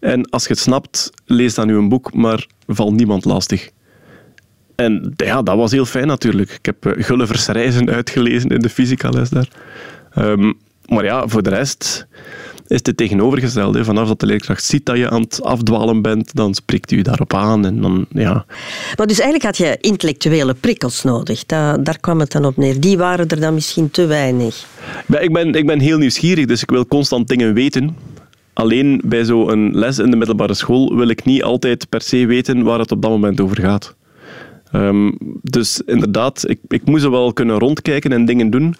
en 0.00 0.30
als 0.30 0.42
je 0.42 0.48
het 0.48 0.58
snapt, 0.58 1.10
lees 1.24 1.54
dan 1.54 1.68
een 1.68 1.88
boek, 1.88 2.14
maar 2.14 2.46
val 2.66 2.92
niemand 2.92 3.24
lastig. 3.24 3.70
En 4.74 5.12
ja, 5.16 5.42
dat 5.42 5.56
was 5.56 5.70
heel 5.70 5.84
fijn 5.84 6.06
natuurlijk. 6.06 6.50
Ik 6.50 6.64
heb 6.66 6.86
eh, 6.86 7.04
Gulliver's 7.04 7.46
Reizen 7.46 7.90
uitgelezen 7.90 8.50
in 8.50 8.60
de 8.60 8.68
fysica-les 8.68 9.30
daar. 9.30 9.48
Ehm, 10.10 10.52
maar 10.86 11.04
ja, 11.04 11.28
voor 11.28 11.42
de 11.42 11.50
rest 11.50 12.06
is 12.68 12.80
het 12.82 12.96
tegenovergestelde. 12.96 13.84
Vanaf 13.84 14.08
dat 14.08 14.20
de 14.20 14.26
leerkracht 14.26 14.64
ziet 14.64 14.86
dat 14.86 14.96
je 14.96 15.10
aan 15.10 15.20
het 15.20 15.42
afdwalen 15.42 16.02
bent, 16.02 16.34
dan 16.34 16.54
spreekt 16.54 16.92
u 16.92 17.02
daarop 17.02 17.34
aan. 17.34 17.66
En 17.66 17.80
dan, 17.80 18.06
ja, 18.10 18.44
Maar 18.96 19.06
dus 19.06 19.20
eigenlijk 19.20 19.42
had 19.44 19.56
je 19.56 19.78
intellectuele 19.80 20.54
prikkels 20.54 21.02
nodig. 21.02 21.46
Da- 21.46 21.76
daar 21.78 21.98
kwam 22.00 22.20
het 22.20 22.32
dan 22.32 22.44
op 22.44 22.56
neer. 22.56 22.80
Die 22.80 22.98
waren 22.98 23.28
er 23.28 23.40
dan 23.40 23.54
misschien 23.54 23.90
te 23.90 24.06
weinig. 24.06 24.66
Ik 25.18 25.32
ben, 25.32 25.54
ik 25.54 25.66
ben 25.66 25.80
heel 25.80 25.98
nieuwsgierig, 25.98 26.46
dus 26.46 26.62
ik 26.62 26.70
wil 26.70 26.86
constant 26.86 27.28
dingen 27.28 27.54
weten. 27.54 27.96
Alleen 28.52 29.00
bij 29.04 29.24
zo'n 29.24 29.70
les 29.74 29.98
in 29.98 30.10
de 30.10 30.16
middelbare 30.16 30.54
school 30.54 30.96
wil 30.96 31.08
ik 31.08 31.24
niet 31.24 31.42
altijd 31.42 31.88
per 31.88 32.02
se 32.02 32.26
weten 32.26 32.62
waar 32.62 32.78
het 32.78 32.90
op 32.92 33.02
dat 33.02 33.10
moment 33.10 33.40
over 33.40 33.60
gaat. 33.60 33.94
Ehm, 34.72 35.10
dus 35.42 35.80
inderdaad, 35.86 36.48
ik, 36.48 36.58
ik 36.68 36.84
moet 36.84 37.00
zo 37.00 37.10
wel 37.10 37.32
kunnen 37.32 37.58
rondkijken 37.58 38.12
en 38.12 38.24
dingen 38.24 38.50
doen. 38.50 38.74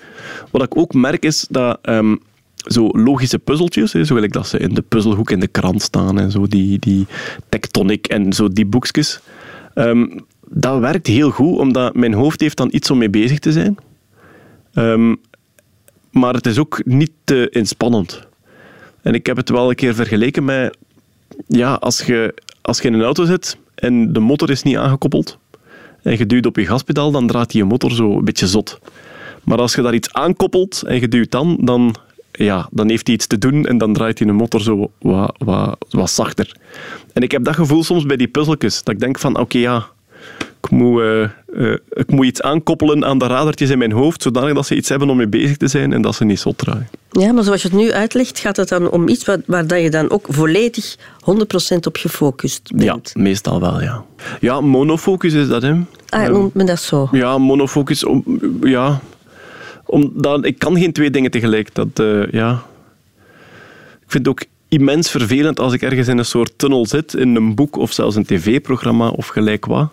Wat 0.51 0.63
ik 0.63 0.77
ook 0.77 0.95
merk 0.95 1.25
is 1.25 1.47
dat 1.51 1.79
ehm, 1.83 2.17
zo 2.67 2.89
logische 2.93 3.39
puzzeltjes, 3.39 3.93
hè, 3.93 4.05
zo 4.05 4.15
gelijk 4.15 4.33
dat 4.33 4.49
ze 4.49 4.59
in 4.59 4.75
de 4.75 4.83
puzzelhoek 4.83 5.31
in 5.31 5.41
de 5.41 5.47
krant 5.47 5.83
staan 5.83 6.19
en 6.19 6.31
zo, 6.31 6.47
die, 6.47 6.79
die 6.79 7.07
tectonic 7.49 8.07
en 8.07 8.33
zo 8.33 8.49
die 8.49 8.67
boekjes. 8.67 9.21
ehm, 9.75 10.07
dat 10.49 10.79
werkt 10.81 11.07
heel 11.07 11.31
goed, 11.31 11.59
omdat 11.59 11.95
mijn 11.95 12.15
hoofd 12.15 12.41
heeft 12.41 12.57
dan 12.57 12.69
iets 12.73 12.91
om 12.91 12.99
mee 12.99 13.11
bezig 13.11 13.39
te 13.39 13.53
zijn. 13.53 13.77
Ehm, 14.73 15.15
maar 16.11 16.35
het 16.35 16.47
is 16.47 16.59
ook 16.59 16.85
niet 16.85 17.11
te 17.25 17.49
inspannend. 17.51 18.27
En 19.03 19.15
ik 19.15 19.27
heb 19.27 19.37
het 19.37 19.49
wel 19.49 19.69
een 19.69 19.75
keer 19.75 19.95
vergeleken 19.95 20.45
met... 20.45 20.77
Ja, 21.47 21.75
als 21.75 22.03
je, 22.03 22.35
als 22.63 22.81
je 22.81 22.89
in 22.89 22.95
een 22.95 23.03
auto 23.03 23.25
zit 23.25 23.59
en 23.75 24.13
de 24.13 24.21
motor 24.21 24.51
is 24.51 24.63
niet 24.63 24.77
aangekoppeld 24.77 25.39
en 26.03 26.19
je 26.19 26.27
duwt 26.27 26.47
op 26.47 26.57
je 26.57 26.67
gaspedaal, 26.67 27.11
dan 27.11 27.27
draait 27.27 27.51
die 27.51 27.65
motor 27.65 27.93
zo 27.93 28.19
een 28.19 28.25
beetje 28.25 28.47
zot. 28.47 28.79
Maar 29.45 29.59
als 29.59 29.75
je 29.75 29.83
daar 29.83 29.95
iets 29.95 30.13
aankoppelt 30.13 30.83
en 30.83 31.01
je 31.01 31.09
duwt 31.09 31.31
dan, 31.31 31.59
dan, 31.61 31.97
ja, 32.37 32.69
dan 32.71 32.89
heeft 32.89 33.07
hij 33.07 33.17
iets 33.17 33.27
te 33.27 33.39
doen 33.39 33.67
en 33.67 33.79
dan 33.79 33.93
draait 33.93 34.17
die 34.17 34.33
motor 34.33 34.61
zo 34.61 34.91
wat, 34.99 35.35
wat, 35.39 35.77
wat 35.91 36.11
zachter. 36.11 36.57
En 37.13 37.23
ik 37.23 37.31
heb 37.31 37.45
dat 37.45 37.55
gevoel 37.55 37.85
soms 37.85 38.07
bij 38.07 38.17
die 38.17 38.29
puzzeltjes, 38.29 38.83
dat 38.83 38.95
ik 38.95 39.01
denk 39.01 39.19
van, 39.19 39.39
oké, 39.39 39.59
ja, 39.59 39.87
ik 40.63 40.71
moet, 40.71 41.01
eh, 41.01 41.23
eh, 41.23 41.79
ik 41.91 42.11
moet 42.11 42.27
iets 42.27 42.43
aankoppelen 42.43 43.05
aan 43.05 43.19
de 43.19 43.27
radertjes 43.27 43.71
in 43.71 43.79
mijn 43.79 43.93
hoofd, 43.93 44.23
zodanig 44.23 44.55
dat 44.55 44.67
ze 44.67 44.77
iets 44.77 44.89
hebben 44.89 45.11
om 45.11 45.17
mee 45.17 45.29
bezig 45.29 45.57
te 45.57 45.69
zijn 45.69 45.93
en 45.93 46.03
dat 46.03 46.15
ze 46.15 46.25
niet 46.25 46.41
zot 46.41 46.59
draaien. 46.59 46.89
Ja, 47.11 47.33
maar 47.33 47.45
zoals 47.45 47.63
je 47.63 47.69
het 47.69 47.77
nu 47.77 47.93
uitlegt, 47.93 48.39
gaat 48.39 48.57
het 48.57 48.69
dan 48.69 48.91
om 48.91 49.09
iets 49.09 49.25
wat, 49.25 49.41
waar 49.47 49.67
dat 49.67 49.83
je 49.83 49.91
dan 49.91 50.11
ook 50.11 50.27
volledig 50.29 50.97
100% 51.21 51.87
op 51.87 51.97
gefocust 51.97 52.71
bent. 52.75 53.11
Ja, 53.15 53.23
meestal 53.23 53.61
wel, 53.61 53.81
ja. 53.83 54.05
Ja, 54.41 54.61
monofocus 54.61 55.33
is 55.33 55.49
dat, 55.49 55.63
hè. 55.63 55.73
Ah, 56.09 56.23
Ehm, 56.23 56.33
noemt 56.33 56.55
men 56.55 56.67
dat 56.67 56.81
zo? 56.81 57.09
Ja, 57.13 57.39
monofocus. 57.39 58.05
Ja, 58.61 59.01
omdat 59.87 60.45
ik 60.45 60.59
kan 60.59 60.79
geen 60.79 60.93
twee 60.93 61.11
dingen 61.11 61.31
tegelijk. 61.31 61.75
Dat, 61.75 61.89
eh, 61.95 62.31
ja. 62.31 62.63
Ik 64.01 64.13
vind 64.13 64.27
het 64.27 64.29
ook 64.29 64.45
immens 64.69 65.11
vervelend 65.11 65.61
als 65.61 65.73
ik 65.73 65.83
ergens 65.83 66.09
in 66.09 66.19
een 66.19 66.25
soort 66.25 66.53
tunnel 66.57 66.87
zit, 66.87 67.15
in 67.15 67.37
een 67.37 67.55
boek 67.55 67.77
of 67.77 67.93
zelfs 67.93 68.17
een 68.17 68.25
tv-programma 68.25 69.09
of 69.09 69.27
gelijk 69.27 69.67
wat, 69.67 69.89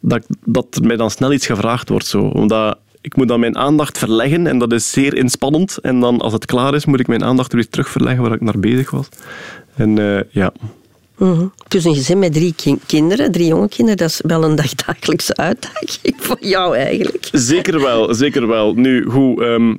dat, 0.00 0.26
dat 0.44 0.80
mij 0.82 0.96
dan 0.96 1.10
snel 1.10 1.32
iets 1.32 1.46
gevraagd 1.46 1.88
wordt. 1.88 2.06
Zo. 2.06 2.22
Omdat 2.22 2.78
ik 3.00 3.16
moet 3.16 3.28
dan 3.28 3.40
mijn 3.40 3.56
aandacht 3.56 3.98
verleggen 3.98 4.46
en 4.46 4.58
dat 4.58 4.72
is 4.72 4.90
zeer 4.90 5.14
inspannend. 5.14 5.78
En 5.78 6.00
dan 6.00 6.20
als 6.20 6.32
het 6.32 6.46
klaar 6.46 6.74
is, 6.74 6.84
moet 6.84 7.00
ik 7.00 7.06
mijn 7.06 7.24
aandacht 7.24 7.52
weer 7.52 7.68
terug 7.68 7.88
verleggen 7.88 8.22
waar 8.22 8.32
ik 8.32 8.40
naar 8.40 8.58
bezig 8.58 8.90
was. 8.90 9.08
En 9.74 9.98
eh, 9.98 10.20
ja, 10.30 10.52
Mhm. 11.22 11.46
Dus 11.68 11.84
een 11.84 11.94
gezin 11.94 12.18
met 12.18 12.32
drie 12.32 12.54
kin- 12.54 12.80
kinderen, 12.86 13.32
drie 13.32 13.46
jonge 13.46 13.68
kinderen, 13.68 13.96
dat 13.96 14.08
is 14.08 14.20
wel 14.26 14.44
een 14.44 14.54
dagdagelijkse 14.56 15.36
uitdaging 15.48 16.14
voor 16.16 16.36
jou 16.40 16.76
eigenlijk. 16.76 17.28
Zeker 17.32 17.80
wel, 17.80 18.14
zeker 18.14 18.46
wel. 18.46 18.74
Nu, 18.74 19.04
goed, 19.04 19.40
ehm, 19.40 19.74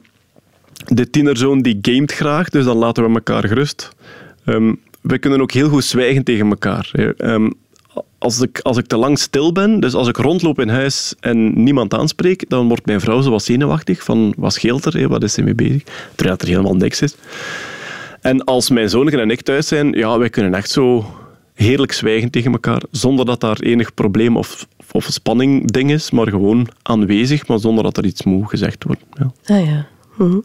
de 0.86 1.10
tienerzoon 1.10 1.62
die 1.62 1.78
gamet 1.82 2.12
graag, 2.12 2.50
dus 2.50 2.66
dan 2.66 2.78
laten 2.78 3.04
we 3.04 3.14
elkaar 3.14 3.48
gerust. 3.48 3.90
Ehm, 4.46 4.74
we 5.02 5.18
kunnen 5.18 5.42
ook 5.42 5.52
heel 5.52 5.70
goed 5.70 5.84
zwijgen 5.84 6.24
tegen 6.24 6.50
elkaar. 6.50 7.14
Ehm, 7.18 7.50
als, 8.18 8.42
ik, 8.42 8.60
als 8.60 8.78
ik 8.78 8.88
te 8.88 8.98
lang 8.98 9.20
stil 9.20 9.52
ben, 9.52 9.80
dus 9.80 9.94
als 9.94 10.08
ik 10.08 10.18
rondloop 10.18 10.60
in 10.60 10.70
huis 10.70 11.14
en 11.20 11.64
niemand 11.64 11.94
aanspreek, 11.94 12.50
dan 12.50 12.68
wordt 12.68 12.86
mijn 12.86 13.02
vrouw 13.02 13.22
zo 13.22 13.30
wat 13.30 13.44
zenuwachtig 13.44 14.04
van 14.04 14.34
wat 14.38 14.54
scheelt 14.54 14.86
er, 14.86 15.08
wat 15.08 15.24
is 15.24 15.34
ze 15.34 15.42
mee 15.42 15.56
bezig, 15.56 15.84
terwijl 16.16 16.38
er 16.38 16.48
helemaal 16.48 16.76
niks 16.76 17.02
is. 17.02 17.16
En 18.22 18.44
als 18.44 18.70
mijn 18.70 18.90
zoon 18.90 19.10
en 19.10 19.32
ik 19.32 19.42
thuis 19.42 19.68
zijn, 19.68 19.92
ja, 19.92 20.18
wij 20.18 20.30
kunnen 20.30 20.54
echt 20.54 20.70
zo 20.70 21.06
heerlijk 21.54 21.92
zwijgen 21.92 22.30
tegen 22.30 22.52
elkaar, 22.52 22.82
zonder 22.92 23.26
dat 23.26 23.42
daar 23.42 23.60
enig 23.60 23.94
probleem 23.94 24.38
of, 24.38 24.68
of 24.92 25.08
spanning 25.10 25.72
ding 25.72 25.92
is, 25.92 26.12
maar 26.12 26.28
gewoon 26.28 26.68
aanwezig, 26.82 27.48
maar 27.48 27.60
zonder 27.60 27.84
dat 27.84 27.98
er 27.98 28.06
iets 28.06 28.24
moet 28.24 28.50
gezegd 28.50 28.84
wordt. 28.84 29.02
Ja. 29.14 29.56
Ah 29.56 29.66
ja. 29.66 29.88
Mhm. 30.18 30.40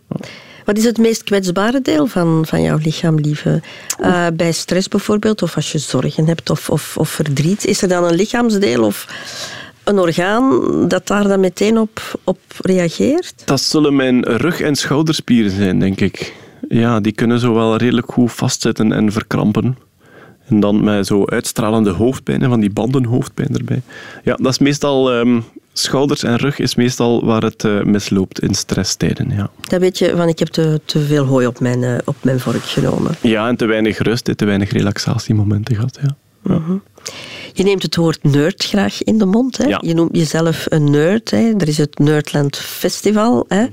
Wat 0.64 0.78
is 0.78 0.84
het 0.84 0.98
meest 0.98 1.22
kwetsbare 1.22 1.80
deel 1.80 2.06
van, 2.06 2.46
van 2.46 2.62
jouw 2.62 2.78
lichaam, 2.82 3.18
lieve? 3.18 3.62
Uh, 4.00 4.26
bij 4.34 4.52
stress 4.52 4.88
bijvoorbeeld, 4.88 5.42
of 5.42 5.56
als 5.56 5.72
je 5.72 5.78
zorgen 5.78 6.26
hebt 6.26 6.50
of, 6.50 6.70
of, 6.70 6.96
of 6.96 7.08
verdriet. 7.08 7.64
Is 7.64 7.82
er 7.82 7.88
dan 7.88 8.04
een 8.04 8.14
lichaamsdeel 8.14 8.84
of 8.84 9.06
een 9.84 9.98
orgaan 9.98 10.88
dat 10.88 11.06
daar 11.06 11.28
dan 11.28 11.40
meteen 11.40 11.78
op, 11.78 12.20
op 12.24 12.38
reageert? 12.60 13.42
Dat 13.44 13.60
zullen 13.60 13.96
mijn 13.96 14.24
rug- 14.24 14.60
en 14.60 14.76
schouderspieren 14.76 15.50
zijn, 15.50 15.78
denk 15.78 16.00
ik. 16.00 16.34
Ja, 16.68 17.00
die 17.00 17.12
kunnen 17.12 17.40
zo 17.40 17.54
wel 17.54 17.76
redelijk 17.76 18.12
goed 18.12 18.32
vastzitten 18.32 18.92
en 18.92 19.12
verkrampen. 19.12 19.76
En 20.48 20.60
dan 20.60 20.84
met 20.84 21.06
zo 21.06 21.24
uitstralende 21.24 21.90
hoofdpijn, 21.90 22.42
van 22.42 22.60
die 22.60 22.70
bandenhoofdpijn 22.70 23.56
erbij. 23.56 23.82
Ja, 24.24 24.34
dat 24.34 24.52
is 24.52 24.58
meestal... 24.58 25.14
Um, 25.14 25.44
schouders 25.72 26.22
en 26.22 26.36
rug 26.36 26.58
is 26.58 26.74
meestal 26.74 27.24
waar 27.24 27.42
het 27.42 27.64
uh, 27.64 27.82
misloopt 27.82 28.40
in 28.40 28.54
stresstijden, 28.54 29.30
ja. 29.30 29.50
Dat 29.60 29.80
weet 29.80 29.98
je, 29.98 30.16
van 30.16 30.28
ik 30.28 30.38
heb 30.38 30.48
te, 30.48 30.80
te 30.84 31.00
veel 31.00 31.24
hooi 31.24 31.46
op 31.46 31.60
mijn, 31.60 31.82
uh, 31.82 31.98
op 32.04 32.16
mijn 32.20 32.40
vork 32.40 32.62
genomen. 32.62 33.14
Ja, 33.20 33.48
en 33.48 33.56
te 33.56 33.66
weinig 33.66 33.98
rust, 33.98 34.38
te 34.38 34.44
weinig 34.44 34.70
relaxatiemomenten 34.70 35.74
gehad, 35.74 35.98
ja. 36.02 36.16
ja. 36.44 36.58
Mhm. 36.58 36.76
Je 37.52 37.62
neemt 37.62 37.82
het 37.82 37.96
woord 37.96 38.22
nerd 38.22 38.64
graag 38.64 39.02
in 39.02 39.18
de 39.18 39.26
mond. 39.26 39.56
Hè? 39.56 39.76
Je 39.80 39.94
noemt 39.94 40.16
jezelf 40.16 40.66
een 40.68 40.90
nerd. 40.90 41.30
Hè? 41.30 41.52
Er 41.58 41.68
is 41.68 41.78
het 41.78 41.98
Nerdland 41.98 42.56
Festival. 42.56 43.44
Hè? 43.48 43.66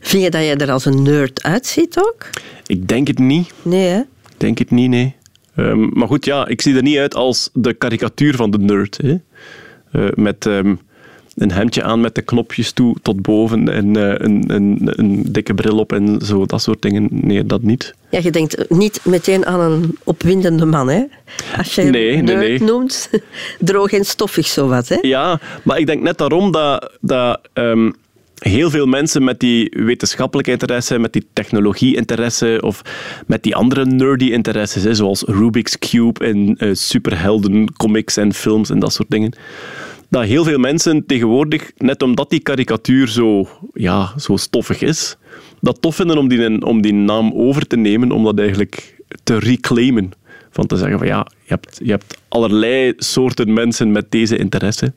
Vind 0.00 0.22
je 0.22 0.30
dat 0.30 0.42
je 0.42 0.56
er 0.56 0.70
als 0.70 0.84
een 0.84 1.02
nerd 1.02 1.42
uitziet 1.42 1.98
ook? 1.98 2.30
Ik 2.66 2.88
denk 2.88 3.06
het 3.06 3.18
niet. 3.18 3.52
Nee, 3.62 3.88
hè? 3.88 3.98
Ik 3.98 4.34
denk 4.36 4.58
het 4.58 4.70
niet, 4.70 4.88
nee. 4.88 5.14
Um, 5.56 5.90
maar 5.92 6.08
goed, 6.08 6.24
ja, 6.24 6.46
ik 6.46 6.60
zie 6.60 6.76
er 6.76 6.82
niet 6.82 6.98
uit 6.98 7.14
als 7.14 7.50
de 7.52 7.72
karikatuur 7.72 8.36
van 8.36 8.50
de 8.50 8.58
nerd. 8.58 8.98
Hè? 9.02 9.16
Uh, 9.92 10.10
met 10.14 10.44
um, 10.44 10.80
een 11.34 11.52
hemdje 11.52 11.82
aan 11.82 12.00
met 12.00 12.14
de 12.14 12.22
knopjes 12.22 12.72
toe 12.72 12.96
tot 13.02 13.22
boven 13.22 13.68
en 13.68 13.96
uh, 13.96 14.14
een, 14.16 14.44
een, 14.46 14.78
een, 14.82 15.32
dikke 15.32 15.54
bril 15.54 15.78
op 15.78 15.92
en 15.92 16.20
zo, 16.24 16.46
dat 16.46 16.62
soort 16.62 16.82
dingen. 16.82 17.08
Nee, 17.10 17.46
dat 17.46 17.62
niet. 17.62 17.94
Ja, 18.08 18.18
je 18.22 18.30
denkt 18.30 18.70
niet 18.70 19.00
meteen 19.04 19.46
aan 19.46 19.60
een 19.60 19.98
opwindende 20.04 20.64
man, 20.64 20.88
hè? 20.88 21.04
Als 21.56 21.74
je 21.74 21.82
nee, 21.82 22.22
nerd 22.22 22.38
nee, 22.38 22.58
nee. 22.58 22.62
noemt, 22.62 23.10
droog 23.58 23.92
en 23.92 24.04
stoffig 24.04 24.46
zowat, 24.46 24.88
hè? 24.88 24.98
Ja, 25.00 25.40
maar 25.62 25.78
ik 25.78 25.86
denk 25.86 26.02
net 26.02 26.18
daarom 26.18 26.52
dat... 26.52 26.92
dat 27.00 27.40
um, 27.52 27.94
heel 28.48 28.70
veel 28.70 28.86
mensen 28.86 29.24
met 29.24 29.40
die 29.40 29.72
wetenschappelijke 29.76 30.50
interesse, 30.50 30.98
met 30.98 31.12
die 31.12 31.26
technologie-interesse 31.32 32.58
of 32.60 32.82
met 33.26 33.42
die 33.42 33.56
andere 33.56 33.84
nerdy 33.84 34.24
interesses, 34.24 34.96
zoals 34.96 35.22
Rubik's 35.22 35.78
Cube 35.78 36.24
en 36.24 36.56
uh, 36.58 36.74
superhelden, 36.74 37.72
comics 37.72 38.16
en 38.16 38.32
films 38.32 38.70
en 38.70 38.78
dat 38.78 38.92
soort 38.92 39.10
dingen, 39.10 39.32
dat 40.08 40.24
heel 40.24 40.44
veel 40.44 40.58
mensen 40.58 41.06
tegenwoordig, 41.06 41.72
net 41.76 42.02
omdat 42.02 42.30
die 42.30 42.40
karikatuur 42.40 43.08
zo, 43.08 43.48
ja, 43.72 44.12
zo 44.18 44.36
stoffig 44.36 44.80
is, 44.80 45.16
dat 45.60 45.80
tof 45.80 45.96
vinden 45.96 46.18
om 46.18 46.28
die, 46.28 46.64
om 46.66 46.82
die 46.82 46.94
naam 46.94 47.32
over 47.34 47.66
te 47.66 47.76
nemen, 47.76 48.10
om 48.12 48.24
dat 48.24 48.38
eigenlijk 48.38 49.02
te 49.22 49.38
reclaimen. 49.38 50.12
Van 50.50 50.66
te 50.66 50.76
zeggen 50.76 50.98
van 50.98 51.06
ja, 51.06 51.26
je 51.42 51.48
hebt, 51.48 51.80
je 51.82 51.90
hebt 51.90 52.18
allerlei 52.28 52.92
soorten 52.96 53.52
mensen 53.52 53.92
met 53.92 54.10
deze 54.10 54.36
interesse. 54.36 54.92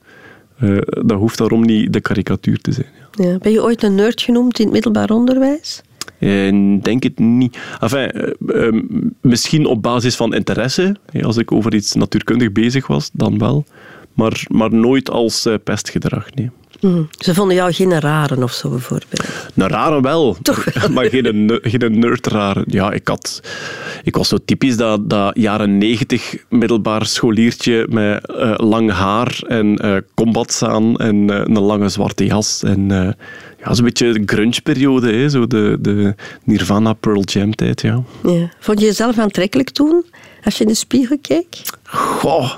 Uh, 0.61 0.77
dat 0.87 1.17
hoeft 1.17 1.37
daarom 1.37 1.65
niet 1.65 1.93
de 1.93 2.01
karikatuur 2.01 2.57
te 2.57 2.71
zijn. 2.71 2.87
Ja. 3.11 3.37
Ben 3.37 3.51
je 3.51 3.63
ooit 3.63 3.83
een 3.83 3.95
nerd 3.95 4.21
genoemd 4.21 4.59
in 4.59 4.65
het 4.65 4.73
middelbaar 4.73 5.09
onderwijs? 5.09 5.81
Uh, 6.19 6.81
denk 6.81 7.03
het 7.03 7.19
niet. 7.19 7.57
Enfin, 7.79 8.35
uh, 8.45 8.81
misschien 9.21 9.65
op 9.65 9.81
basis 9.81 10.15
van 10.15 10.33
interesse. 10.33 10.95
Als 11.21 11.37
ik 11.37 11.51
over 11.51 11.73
iets 11.73 11.93
natuurkundig 11.93 12.51
bezig 12.51 12.87
was, 12.87 13.09
dan 13.13 13.37
wel. 13.37 13.65
Maar, 14.17 14.45
maar 14.47 14.73
nooit 14.73 15.09
als 15.09 15.47
pestgedrag, 15.63 16.33
nee. 16.33 16.51
Mm. 16.79 17.07
Ze 17.17 17.33
vonden 17.33 17.55
jou 17.55 17.73
geen 17.73 17.99
raren 17.99 18.43
of 18.43 18.51
zo 18.51 18.69
bijvoorbeeld? 18.69 19.23
Een 19.55 19.67
rare 19.67 20.01
wel, 20.01 20.37
Toch 20.41 20.65
maar 20.93 21.05
geen, 21.05 21.59
geen 21.61 21.99
nerd 21.99 22.29
Ja, 22.65 22.91
ik, 22.91 23.07
had, 23.07 23.41
ik 24.03 24.15
was 24.15 24.27
zo 24.27 24.37
typisch 24.45 24.77
dat, 24.77 25.09
dat 25.09 25.31
jaren 25.35 25.77
negentig 25.77 26.35
middelbaar 26.49 27.05
scholiertje 27.05 27.87
met 27.89 28.29
uh, 28.29 28.53
lang 28.55 28.91
haar 28.91 29.39
en 29.47 29.85
uh, 29.85 29.97
combats 30.15 30.63
aan 30.63 30.97
en 30.97 31.15
uh, 31.15 31.41
een 31.43 31.59
lange 31.59 31.89
zwarte 31.89 32.25
jas. 32.25 32.63
En 32.63 32.87
ja, 33.63 33.73
zo'n 33.73 33.85
beetje 33.85 34.13
de 34.13 34.21
grunge-periode, 34.25 35.29
zo 35.29 35.47
de, 35.47 35.77
de 35.79 36.15
Nirvana 36.43 36.93
Pearl 36.93 37.21
Jam 37.23 37.55
tijd. 37.55 37.81
Ja. 37.81 38.03
Ja. 38.23 38.49
Vond 38.59 38.79
je 38.79 38.85
jezelf 38.85 39.17
aantrekkelijk 39.17 39.69
toen, 39.69 40.05
als 40.43 40.57
je 40.57 40.63
in 40.63 40.69
de 40.69 40.75
spiegel 40.75 41.17
keek? 41.21 41.61
Goh, 41.83 42.51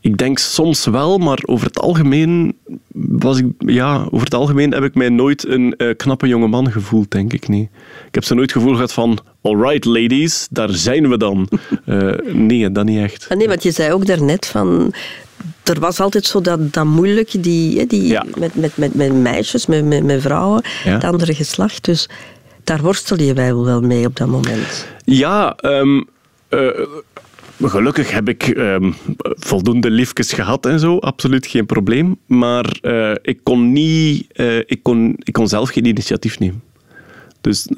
ik 0.00 0.16
denk 0.16 0.38
soms 0.38 0.84
wel, 0.84 1.18
maar 1.18 1.38
over 1.44 1.66
het 1.66 1.78
algemeen 1.78 2.56
was 2.92 3.38
ik, 3.38 3.46
ja, 3.58 4.06
over 4.10 4.24
het 4.24 4.34
algemeen 4.34 4.72
heb 4.72 4.82
ik 4.82 4.94
mij 4.94 5.08
nooit 5.08 5.46
een 5.46 5.74
uh, 5.78 5.96
knappe 5.96 6.26
jonge 6.26 6.46
man 6.46 6.72
gevoeld, 6.72 7.10
denk 7.10 7.32
ik 7.32 7.48
niet. 7.48 7.68
Ik 8.06 8.14
heb 8.14 8.24
zo 8.24 8.34
nooit 8.34 8.52
het 8.52 8.58
gevoel 8.58 8.74
gehad 8.74 8.92
van, 8.92 9.18
alright 9.42 9.84
ladies, 9.84 10.46
daar 10.50 10.70
zijn 10.70 11.08
we 11.08 11.16
dan. 11.16 11.48
Uh, 11.86 12.12
nee, 12.32 12.72
dat 12.72 12.84
niet 12.84 12.98
echt. 12.98 13.26
Ah, 13.28 13.38
nee, 13.38 13.48
want 13.48 13.62
je 13.62 13.70
zei 13.70 13.92
ook 13.92 14.06
daarnet 14.06 14.46
van, 14.46 14.92
er 15.64 15.80
was 15.80 16.00
altijd 16.00 16.24
zo 16.26 16.40
dat, 16.40 16.72
dat 16.72 16.84
moeilijke 16.84 17.40
die, 17.40 17.86
die 17.86 18.06
ja. 18.06 18.24
met, 18.36 18.54
met, 18.54 18.76
met, 18.76 18.94
met 18.94 19.12
meisjes, 19.14 19.66
met, 19.66 19.84
met, 19.84 20.04
met 20.04 20.20
vrouwen, 20.20 20.62
ja. 20.84 20.92
het 20.92 21.04
andere 21.04 21.34
geslacht. 21.34 21.84
Dus 21.84 22.08
daar 22.64 22.82
worstel 22.82 23.20
je 23.20 23.34
wel 23.34 23.80
mee 23.80 24.06
op 24.06 24.16
dat 24.16 24.28
moment. 24.28 24.86
Ja, 25.04 25.56
um, 25.62 26.06
uh, 26.50 26.68
Gelukkig 27.62 28.10
heb 28.10 28.28
ik 28.28 28.46
um, 28.46 28.94
voldoende 29.22 29.90
liefjes 29.90 30.32
gehad 30.32 30.66
en 30.66 30.80
zo, 30.80 30.98
absoluut 30.98 31.46
geen 31.46 31.66
probleem. 31.66 32.18
Maar 32.26 32.78
uh, 32.82 33.12
ik, 33.22 33.40
kon 33.42 33.72
niet, 33.72 34.26
uh, 34.34 34.56
ik, 34.56 34.82
kon, 34.82 35.14
ik 35.18 35.32
kon 35.32 35.48
zelf 35.48 35.70
geen 35.70 35.84
initiatief 35.84 36.38
nemen. 36.38 36.62
Dus 37.40 37.68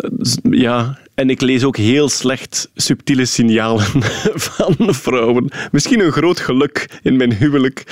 ja, 0.51 0.99
en 1.15 1.31
ik 1.31 1.41
lees 1.41 1.65
ook 1.65 1.77
heel 1.77 2.09
slecht 2.09 2.71
subtiele 2.75 3.25
signalen 3.25 3.85
van 4.51 4.95
vrouwen. 4.95 5.49
Misschien 5.73 6.01
een 6.01 6.13
groot 6.13 6.41
geluk 6.41 7.01
in 7.03 7.17
mijn 7.17 7.33
huwelijk. 7.33 7.85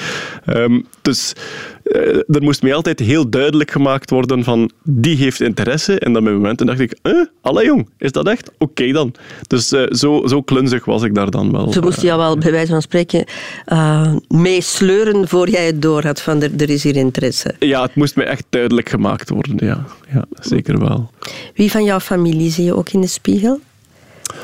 Um, 0.47 0.87
dus 1.03 1.33
er 2.27 2.43
moest 2.43 2.63
mij 2.63 2.75
altijd 2.75 2.99
heel 2.99 3.31
duidelijk 3.31 3.71
gemaakt 3.71 4.11
worden 4.11 4.45
van 4.45 4.71
die 4.85 5.17
heeft 5.17 5.41
interesse. 5.41 5.99
En 5.99 6.13
dan 6.13 6.25
bij 6.25 6.33
momenten 6.33 6.67
dacht 6.67 6.81
ik, 6.81 6.99
eh, 7.03 7.13
alle 7.41 7.65
jong, 7.65 7.89
is 7.99 8.13
dat 8.13 8.29
echt? 8.29 8.51
Oké 8.59 8.93
dan. 8.93 9.15
Dus 9.47 9.73
uh, 9.73 9.83
zo, 9.91 10.27
zo 10.27 10.43
klunzig 10.43 10.85
was 10.85 11.03
ik 11.03 11.15
daar 11.15 11.31
dan 11.31 11.53
wel. 11.53 11.73
Ze 11.73 11.81
moesten 11.81 12.07
jou 12.07 12.19
wel 12.19 12.39
bij 12.39 12.51
wijze 12.51 12.73
van 12.73 12.83
spreken 12.83 13.25
meesleuren 14.29 15.29
voor 15.29 15.49
jij 15.49 15.67
het 15.67 15.83
door 15.83 16.05
had 16.05 16.21
van 16.21 16.43
er, 16.43 16.51
er 16.57 16.71
is 16.71 16.83
hier 16.83 16.97
interesse. 16.97 17.55
Ja, 17.59 17.83
het 17.83 17.95
moest 17.95 18.17
mij 18.17 18.27
echt 18.27 18.45
duidelijk 18.51 18.89
gemaakt 18.89 19.31
worden, 19.31 19.57
ja. 19.67 19.85
ja 20.13 20.25
zeker 20.41 20.79
wel. 20.79 21.11
Wie 21.55 21.71
van 21.71 21.85
jouw 21.85 22.01
familie 22.01 22.51
zie 22.51 22.65
je 22.65 22.77
ook 22.77 22.89
in 22.89 23.01
de 23.01 23.07
spiegel? 23.07 23.61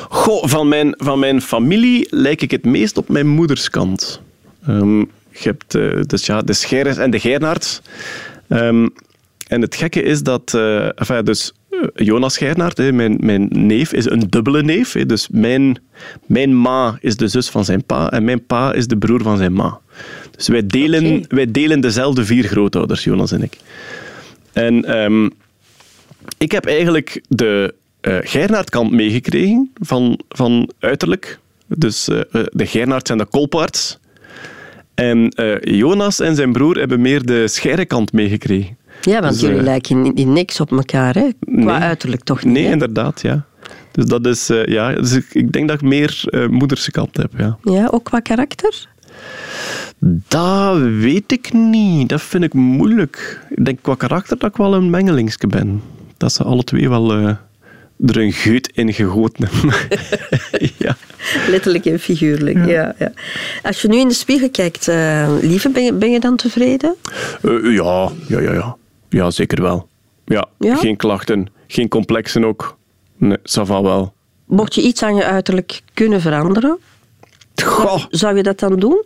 Goh, 0.09 0.46
van 0.46 0.68
mijn, 0.68 0.94
van 0.96 1.18
mijn 1.18 1.42
familie 1.42 2.07
lijk 2.11 2.42
ik 2.42 2.50
het 2.50 2.64
meest 2.64 2.96
op 2.96 3.09
mijn 3.09 3.28
moederskant. 3.28 4.20
Um, 4.68 5.11
je 5.35 5.49
hebt 5.49 5.75
uh, 5.75 6.01
dus 6.03 6.27
ja, 6.27 6.42
de 6.42 6.53
Scheres 6.53 6.97
en 6.97 7.11
de 7.11 7.20
Geirnaerts. 7.20 7.81
Um, 8.49 8.92
en 9.49 9.61
het 9.61 9.75
gekke 9.75 10.03
is 10.03 10.23
dat... 10.23 10.53
Uh, 10.57 11.01
enfin, 11.01 11.25
dus 11.25 11.53
uh, 11.70 11.81
Jonas 11.94 12.37
Geirnaert, 12.37 12.92
mijn, 12.92 13.16
mijn 13.20 13.49
neef, 13.51 13.92
is 13.92 14.11
een 14.11 14.27
dubbele 14.29 14.62
neef. 14.62 14.92
Hè. 14.92 15.07
Dus 15.07 15.29
mijn, 15.31 15.79
mijn 16.27 16.61
ma 16.61 16.99
is 17.01 17.16
de 17.16 17.29
zus 17.29 17.49
van 17.49 17.64
zijn 17.64 17.85
pa 17.85 18.11
en 18.11 18.25
mijn 18.25 18.47
pa 18.47 18.73
is 18.73 18.87
de 18.87 18.97
broer 18.97 19.23
van 19.23 19.37
zijn 19.37 19.53
ma. 19.53 19.81
Dus 20.37 20.49
wij 20.49 20.66
delen, 20.66 21.07
okay. 21.07 21.25
wij 21.29 21.51
delen 21.51 21.81
dezelfde 21.81 22.25
vier 22.25 22.44
grootouders, 22.44 23.05
Jonas 23.05 23.33
en 23.33 23.42
ik. 23.42 23.59
En 24.53 24.99
um, 24.99 25.33
ik 26.38 26.53
heb 26.53 26.66
eigenlijk 26.66 27.23
de 27.29 27.75
uh, 28.03 28.16
Geirnaert-kant 28.20 28.90
meegekregen 28.90 29.70
van, 29.75 30.20
van 30.29 30.70
uiterlijk. 30.79 31.38
Dus 31.66 32.09
uh, 32.09 32.20
de 32.53 32.66
Geirnaerts 32.66 33.11
en 33.11 33.18
de 33.18 33.25
Kolpaerts. 33.25 33.99
En 34.94 35.33
uh, 35.40 35.61
Jonas 35.61 36.20
en 36.20 36.35
zijn 36.35 36.52
broer 36.52 36.76
hebben 36.76 37.00
meer 37.00 37.26
de 37.26 37.48
Scheirenkant 37.48 38.12
meegekregen. 38.12 38.76
Ja, 39.00 39.20
want 39.20 39.33
dus, 39.33 39.40
jullie 39.40 39.62
lijken 39.62 40.14
in, 40.14 40.33
niks 40.33 40.61
op 40.61 40.72
elkaar, 40.72 41.14
hè? 41.14 41.28
Qua 41.40 41.78
nee, 41.78 41.87
uiterlijk 41.87 42.22
toch 42.22 42.44
niet? 42.44 42.52
Nee, 42.52 42.64
hè? 42.64 42.72
inderdaad, 42.72 43.22
ja. 43.22 43.44
Dus 43.92 44.04
dat 44.04 44.26
is, 44.26 44.50
uh, 44.50 44.66
ja, 44.66 44.92
dus 44.92 45.12
ik, 45.12 45.26
ik, 45.33 45.52
denk 45.52 45.68
dat 45.68 45.80
ik 45.80 45.88
meer 45.88 46.46
moederse 46.50 46.90
kant 46.90 47.16
heb, 47.16 47.33
ja. 47.37 47.59
Ja, 47.62 47.88
ook 47.90 48.04
qua 48.04 48.20
karakter? 48.20 48.88
Dat 50.28 50.78
weet 50.78 51.33
ik 51.33 51.52
niet. 51.52 52.09
Dat 52.09 52.22
vind 52.22 52.44
ik 52.44 52.54
moeilijk. 52.54 53.40
Ik 53.50 53.64
denk 53.64 53.78
qua 53.83 53.94
karakter 53.94 54.38
dat 54.38 54.50
ik 54.50 54.57
wel 54.57 54.74
een 54.74 54.90
mengelingske 54.90 55.46
ben. 55.46 55.83
Dat 56.16 56.33
ze 56.33 56.44
alle 56.44 56.64
twee 56.64 56.88
wel 56.88 57.37
er 57.98 58.16
een 58.16 58.33
geut 58.33 58.70
in 58.74 58.92
gegoten 58.92 59.48
hebben. 59.50 59.74
ja. 60.87 60.96
Letterlijk 61.48 61.85
en 61.85 62.00
figuurlijk, 62.00 62.57
ja. 62.57 62.66
ja. 62.66 62.94
Ja, 62.98 63.12
Als 63.62 63.83
je 63.83 63.88
nu 63.88 63.98
in 63.98 64.09
de 64.09 64.14
spiegel 64.14 64.50
kijkt, 64.50 64.88
uh, 64.88 65.28
lieve, 65.40 65.68
ben 65.68 65.85
je, 65.85 65.92
ben 65.92 66.11
je 66.11 66.20
dan 66.20 66.37
tevreden? 66.37 66.94
Uh, 67.42 67.74
ja, 67.74 68.11
ja, 68.28 68.40
ja, 68.40 68.52
ja. 68.52 68.76
Ja, 69.09 69.30
zeker 69.30 69.62
wel. 69.62 69.88
Ja, 70.24 70.46
ja? 70.59 70.76
geen 70.76 70.96
klachten, 70.96 71.48
geen 71.66 71.88
complexen 71.88 72.44
ook. 72.44 72.76
Nee, 73.16 73.38
ça 73.38 73.62
va 73.62 73.83
wel. 73.83 74.14
Mocht 74.46 74.74
je 74.74 74.83
iets 74.83 75.02
aan 75.02 75.14
je 75.14 75.24
uiterlijk 75.24 75.80
kunnen 75.94 76.20
veranderen, 76.20 76.78
Goh. 77.62 78.04
zou 78.11 78.37
je 78.37 78.42
dat 78.42 78.59
dan 78.59 78.78
doen? 78.78 79.04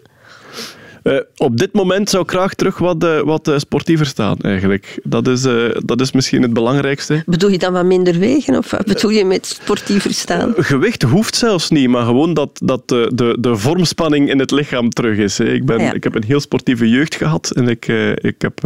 Uh, 1.02 1.18
op 1.36 1.56
dit 1.56 1.72
moment 1.72 2.10
zou 2.10 2.22
ik 2.22 2.30
graag 2.30 2.54
terug 2.54 2.78
wat, 2.78 3.04
uh, 3.04 3.20
wat 3.20 3.48
uh, 3.48 3.58
sportiever 3.58 4.06
staan, 4.06 4.36
eigenlijk. 4.38 5.00
Dat 5.02 5.26
is, 5.26 5.42
dat 5.84 6.00
is 6.00 6.12
misschien 6.12 6.42
het 6.42 6.52
belangrijkste. 6.52 7.22
Bedoel 7.26 7.50
je 7.50 7.58
dan 7.58 7.72
wat 7.72 7.84
minder 7.84 8.18
wegen, 8.18 8.56
of 8.56 8.70
wat 8.70 8.84
bedoel 8.84 9.10
je 9.10 9.24
met 9.24 9.46
sportiever 9.46 10.14
staan? 10.14 10.54
gewicht 10.56 11.02
hoeft 11.02 11.36
zelfs 11.36 11.70
niet, 11.70 11.88
maar 11.88 12.04
gewoon 12.04 12.34
dat, 12.34 12.60
dat 12.64 12.88
de, 12.88 13.10
de, 13.14 13.36
de 13.40 13.56
vormspanning 13.56 14.30
in 14.30 14.38
het 14.38 14.50
lichaam 14.50 14.90
terug 14.90 15.18
is. 15.18 15.40
Ik, 15.40 15.66
ben, 15.66 15.80
ja. 15.80 15.92
ik 15.92 16.04
heb 16.04 16.14
een 16.14 16.24
heel 16.24 16.40
sportieve 16.40 16.88
jeugd 16.88 17.14
gehad 17.14 17.50
en 17.50 17.68
ik, 17.68 17.86
ik 18.14 18.42
heb 18.42 18.60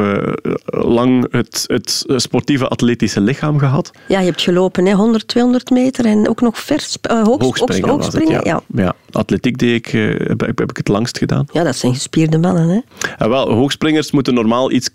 lang 0.65 1.27
het, 1.31 1.65
het 1.67 2.05
sportieve 2.17 2.69
atletische 2.69 3.21
lichaam 3.21 3.59
gehad. 3.59 3.91
Ja, 4.09 4.21
je 4.21 4.27
hebt 4.27 4.43
gelopen, 4.43 4.87
hè? 4.87 4.93
100, 4.93 5.29
200 5.29 5.71
meter 5.71 6.05
en 6.05 6.29
ook 6.29 6.41
nog 6.41 6.59
vers, 6.59 6.97
hoog, 7.03 7.43
hoogspringen. 7.43 7.89
hoogspringen 7.89 8.37
het, 8.37 8.45
ja. 8.45 8.63
ja. 8.75 8.83
ja. 8.83 8.95
atletiek 9.11 9.59
deed 9.59 9.87
ik, 9.87 9.87
heb, 10.27 10.59
heb 10.59 10.71
ik 10.71 10.77
het 10.77 10.89
langst 10.89 11.19
gedaan. 11.19 11.47
Ja, 11.53 11.63
dat 11.63 11.77
zijn 11.77 11.95
gespierde 11.95 12.32
Hè? 12.41 12.81
Ja, 13.19 13.29
wel, 13.29 13.53
hoogspringers 13.53 14.11
moeten 14.11 14.35
normaal 14.35 14.73
iets 14.73 14.91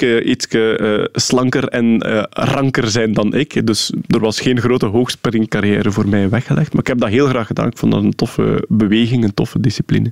uh, 0.49 1.03
slanker 1.11 1.67
en 1.67 2.07
uh, 2.07 2.23
ranker 2.29 2.87
zijn 2.87 3.13
dan 3.13 3.33
ik. 3.33 3.67
Dus 3.67 3.93
er 4.07 4.19
was 4.19 4.39
geen 4.39 4.59
grote 4.59 4.85
hoogspringcarrière 4.85 5.91
voor 5.91 6.07
mij 6.07 6.29
weggelegd. 6.29 6.71
Maar 6.71 6.81
ik 6.81 6.87
heb 6.87 6.99
dat 6.99 7.09
heel 7.09 7.27
graag 7.27 7.47
gedaan. 7.47 7.67
Ik 7.67 7.77
vond 7.77 7.91
dat 7.91 8.03
een 8.03 8.15
toffe 8.15 8.65
beweging, 8.67 9.23
een 9.23 9.33
toffe 9.33 9.59
discipline. 9.59 10.11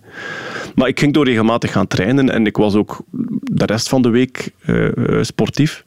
Maar 0.75 0.87
ik 0.87 0.99
ging 0.99 1.13
door 1.13 1.25
regelmatig 1.25 1.71
gaan 1.71 1.87
trainen 1.87 2.29
en 2.29 2.45
ik 2.45 2.57
was 2.57 2.75
ook 2.75 3.01
de 3.41 3.65
rest 3.65 3.89
van 3.89 4.01
de 4.01 4.09
week 4.09 4.51
uh, 4.65 4.89
sportief. 5.21 5.85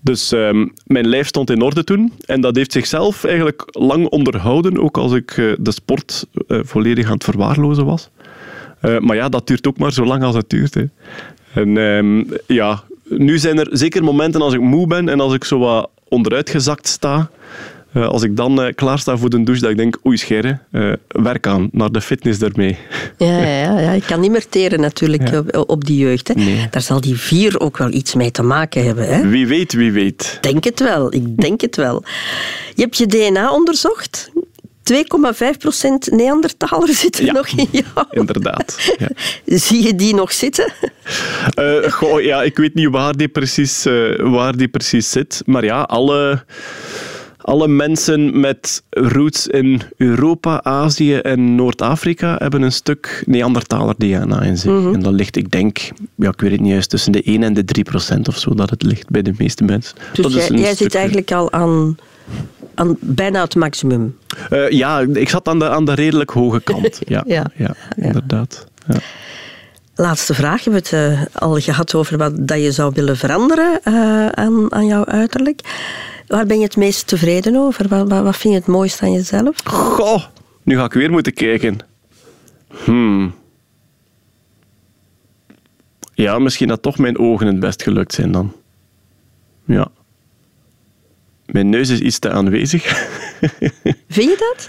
Dus 0.00 0.32
um, 0.32 0.72
mijn 0.86 1.08
lijf 1.08 1.26
stond 1.26 1.50
in 1.50 1.62
orde 1.62 1.84
toen. 1.84 2.12
En 2.26 2.40
dat 2.40 2.56
heeft 2.56 2.72
zichzelf 2.72 3.24
eigenlijk 3.24 3.62
lang 3.70 4.06
onderhouden, 4.06 4.78
ook 4.80 4.98
als 4.98 5.12
ik 5.12 5.56
de 5.60 5.72
sport 5.72 6.26
volledig 6.46 7.06
aan 7.06 7.12
het 7.12 7.24
verwaarlozen 7.24 7.84
was. 7.84 8.10
Uh, 8.82 8.98
maar 8.98 9.16
ja, 9.16 9.28
dat 9.28 9.46
duurt 9.46 9.66
ook 9.66 9.78
maar 9.78 9.92
zo 9.92 10.04
lang 10.04 10.22
als 10.22 10.34
het 10.34 10.50
duurt. 10.50 10.74
Hè. 10.74 10.84
En 11.54 11.76
um, 11.76 12.28
ja, 12.46 12.82
nu 13.08 13.38
zijn 13.38 13.58
er 13.58 13.68
zeker 13.70 14.04
momenten 14.04 14.42
als 14.42 14.54
ik 14.54 14.60
moe 14.60 14.86
ben 14.86 15.08
en 15.08 15.20
als 15.20 15.34
ik 15.34 15.44
zo 15.44 15.58
wat 15.58 15.90
onderuitgezakt 16.08 16.88
sta. 16.88 17.30
Uh, 17.94 18.08
als 18.08 18.22
ik 18.22 18.36
dan 18.36 18.64
uh, 18.64 18.74
klaar 18.74 18.98
sta 18.98 19.16
voor 19.16 19.30
de 19.30 19.42
douche, 19.42 19.60
dat 19.60 19.70
ik 19.70 19.76
denk, 19.76 19.98
oei 20.06 20.16
scherre, 20.16 20.58
uh, 20.72 20.92
werk 21.08 21.46
aan, 21.46 21.68
naar 21.72 21.92
de 21.92 22.00
fitness 22.00 22.40
ermee. 22.40 22.78
Ja, 23.16 23.38
ja, 23.38 23.80
ja, 23.80 23.90
ik 23.90 24.02
kan 24.02 24.20
niet 24.20 24.30
meer 24.30 24.48
teren 24.48 24.80
natuurlijk 24.80 25.30
ja. 25.30 25.38
op, 25.38 25.70
op, 25.70 25.84
die 25.84 25.98
jeugd. 25.98 26.28
Hè. 26.28 26.34
Nee. 26.34 26.66
Daar 26.70 26.82
zal 26.82 27.00
die 27.00 27.16
vier 27.16 27.60
ook 27.60 27.76
wel 27.76 27.92
iets 27.92 28.14
mee 28.14 28.30
te 28.30 28.42
maken 28.42 28.84
hebben. 28.84 29.08
Hè. 29.08 29.28
Wie 29.28 29.46
weet, 29.46 29.72
wie 29.72 29.92
weet. 29.92 30.38
Denk 30.40 30.64
het 30.64 30.80
wel, 30.80 31.14
ik 31.14 31.36
denk 31.36 31.60
het 31.60 31.76
wel. 31.76 32.02
Je 32.74 32.82
hebt 32.82 32.96
je 32.96 33.06
DNA 33.06 33.52
onderzocht. 33.52 34.30
2,5% 34.92 36.14
Neandertaler 36.14 36.94
zitten 36.94 37.24
ja, 37.24 37.32
nog 37.32 37.48
in 37.48 37.68
jou. 37.70 38.06
Inderdaad. 38.10 38.94
Ja. 38.98 39.08
Zie 39.58 39.82
je 39.82 39.94
die 39.94 40.14
nog 40.14 40.32
zitten? 40.32 40.72
Uh, 41.58 41.92
goh, 41.92 42.22
ja, 42.22 42.42
ik 42.42 42.56
weet 42.56 42.74
niet 42.74 42.88
waar 42.90 43.16
die, 43.16 43.28
precies, 43.28 43.86
uh, 43.86 44.32
waar 44.32 44.56
die 44.56 44.68
precies 44.68 45.10
zit. 45.10 45.42
Maar 45.46 45.64
ja, 45.64 45.80
alle, 45.80 46.44
alle 47.36 47.68
mensen 47.68 48.40
met 48.40 48.82
roots 48.90 49.46
in 49.46 49.80
Europa, 49.96 50.62
Azië 50.62 51.14
en 51.14 51.54
Noord-Afrika 51.54 52.36
hebben 52.38 52.62
een 52.62 52.72
stuk 52.72 53.22
Neandertaler 53.26 53.94
DNA 53.98 54.42
in 54.42 54.58
zich. 54.58 54.70
Mm 54.70 54.84
-hmm. 54.84 54.94
En 54.94 55.02
dat 55.02 55.12
ligt, 55.12 55.36
ik 55.36 55.50
denk, 55.50 55.78
ja, 56.14 56.28
ik 56.28 56.40
weet 56.40 56.50
het 56.50 56.60
niet 56.60 56.70
juist, 56.70 56.90
tussen 56.90 57.12
de 57.12 57.22
1 57.22 57.42
en 57.42 57.54
de 57.54 57.64
3 57.64 57.84
procent 57.84 58.28
of 58.28 58.38
zo 58.38 58.54
dat 58.54 58.70
het 58.70 58.82
ligt 58.82 59.10
bij 59.10 59.22
de 59.22 59.32
meeste 59.38 59.64
mensen. 59.64 59.96
Dus 60.12 60.32
dat 60.32 60.32
jij, 60.32 60.58
jij 60.58 60.74
zit 60.74 60.94
eigenlijk 60.94 61.32
al 61.32 61.52
aan 61.52 61.96
aan 62.74 62.96
bijna 63.00 63.42
het 63.42 63.54
maximum. 63.54 64.18
Uh, 64.50 64.70
ja, 64.70 65.00
ik 65.00 65.28
zat 65.28 65.48
aan 65.48 65.58
de, 65.58 65.68
aan 65.68 65.84
de 65.84 65.94
redelijk 65.94 66.30
hoge 66.30 66.60
kant. 66.60 67.00
Ja, 67.06 67.24
ja. 67.26 67.74
inderdaad. 67.96 68.66
Ja. 68.86 68.98
Laatste 69.94 70.34
vraag. 70.34 70.64
We 70.64 70.70
hebben 70.70 70.98
het 70.98 71.18
uh, 71.18 71.42
al 71.42 71.60
gehad 71.60 71.94
over 71.94 72.18
wat 72.18 72.48
dat 72.48 72.62
je 72.62 72.72
zou 72.72 72.92
willen 72.94 73.16
veranderen 73.16 73.80
uh, 73.84 74.26
aan, 74.26 74.72
aan 74.72 74.86
jouw 74.86 75.04
uiterlijk. 75.04 75.60
Waar 76.26 76.46
ben 76.46 76.58
je 76.58 76.64
het 76.64 76.76
meest 76.76 77.06
tevreden 77.06 77.56
over? 77.56 77.88
Wat, 77.88 78.08
wat, 78.08 78.22
wat 78.22 78.36
vind 78.36 78.54
je 78.54 78.60
het 78.60 78.68
mooiste 78.68 79.02
aan 79.02 79.12
jezelf? 79.12 79.56
Goh, 79.64 80.24
nu 80.62 80.76
ga 80.76 80.84
ik 80.84 80.92
weer 80.92 81.10
moeten 81.10 81.32
kijken. 81.32 81.78
Hmm. 82.84 83.34
Ja, 86.14 86.38
misschien 86.38 86.68
dat 86.68 86.82
toch 86.82 86.98
mijn 86.98 87.18
ogen 87.18 87.46
het 87.46 87.60
best 87.60 87.82
gelukt 87.82 88.14
zijn 88.14 88.32
dan. 88.32 88.52
Ja. 89.64 89.88
Mijn 91.52 91.68
neus 91.68 91.88
is 91.88 92.00
iets 92.00 92.18
te 92.18 92.30
aanwezig. 92.30 92.84
Vind 94.08 94.30
je 94.30 94.54
dat? 94.54 94.68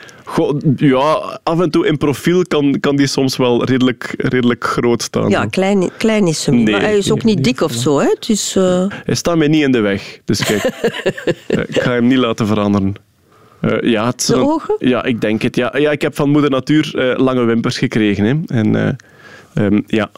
Ja, 0.76 1.40
af 1.44 1.60
en 1.60 1.72
toe 1.72 1.88
in 1.88 1.98
profiel 1.98 2.44
kan, 2.48 2.80
kan 2.80 2.96
die 2.96 3.08
soms 3.08 3.38
wel 3.38 3.66
redelijk, 3.66 4.14
redelijk 4.18 4.64
groot 4.64 5.02
staan. 5.02 5.30
Ja, 5.30 5.46
klein, 5.46 5.90
klein 5.98 6.28
is 6.28 6.46
hem. 6.46 6.56
Nee, 6.56 6.72
maar 6.72 6.82
hij 6.82 6.98
is 6.98 7.12
ook 7.12 7.24
nee, 7.24 7.36
niet 7.36 7.44
dik 7.44 7.62
of 7.62 7.72
zo. 7.72 8.00
Hè? 8.00 8.16
Dus, 8.20 8.56
uh... 8.56 8.86
Hij 9.06 9.16
staat 9.16 9.38
mij 9.38 9.48
niet 9.48 9.64
in 9.64 9.72
de 9.72 9.80
weg. 9.80 10.20
Dus 10.26 10.44
kijk, 10.44 10.64
ik 11.68 11.82
ga 11.82 11.92
hem 11.92 12.08
niet 12.08 12.18
laten 12.18 12.48
veranderen. 12.48 12.94
Uh, 13.62 13.82
ja, 13.82 14.06
het 14.06 14.26
de 14.26 14.36
ogen? 14.36 14.76
Ja, 14.80 15.04
ik 15.04 15.22
denk 15.22 15.42
het. 15.42 15.56
Ja, 15.56 15.78
ja 15.78 15.92
ik 15.92 16.02
heb 16.02 16.16
van 16.16 16.30
moeder 16.30 16.50
natuur 16.50 16.92
uh, 16.96 17.18
lange 17.18 17.44
wimpers 17.44 17.78
gekregen. 17.78 18.24
Hè. 18.24 18.58
En 18.60 18.98
um, 19.54 19.84
ja, 19.88 20.10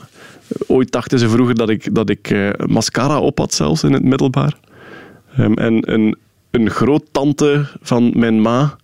ooit 0.68 0.92
dachten 0.92 1.20
ze 1.20 1.30
vroeger 1.30 1.56
dat 1.56 1.70
ik, 1.70 1.96
dat 1.96 2.10
ik 2.10 2.36
mascara 2.66 3.20
op 3.20 3.38
had, 3.38 3.54
zelfs 3.54 3.84
in 3.84 3.94
het 3.94 4.04
middelbaar. 4.04 4.54
Um, 5.40 5.54
en 5.54 5.94
een 5.94 6.18
een 6.52 6.70
groottante 6.70 7.66
van 7.82 8.12
mijn 8.16 8.42
ma, 8.42 8.76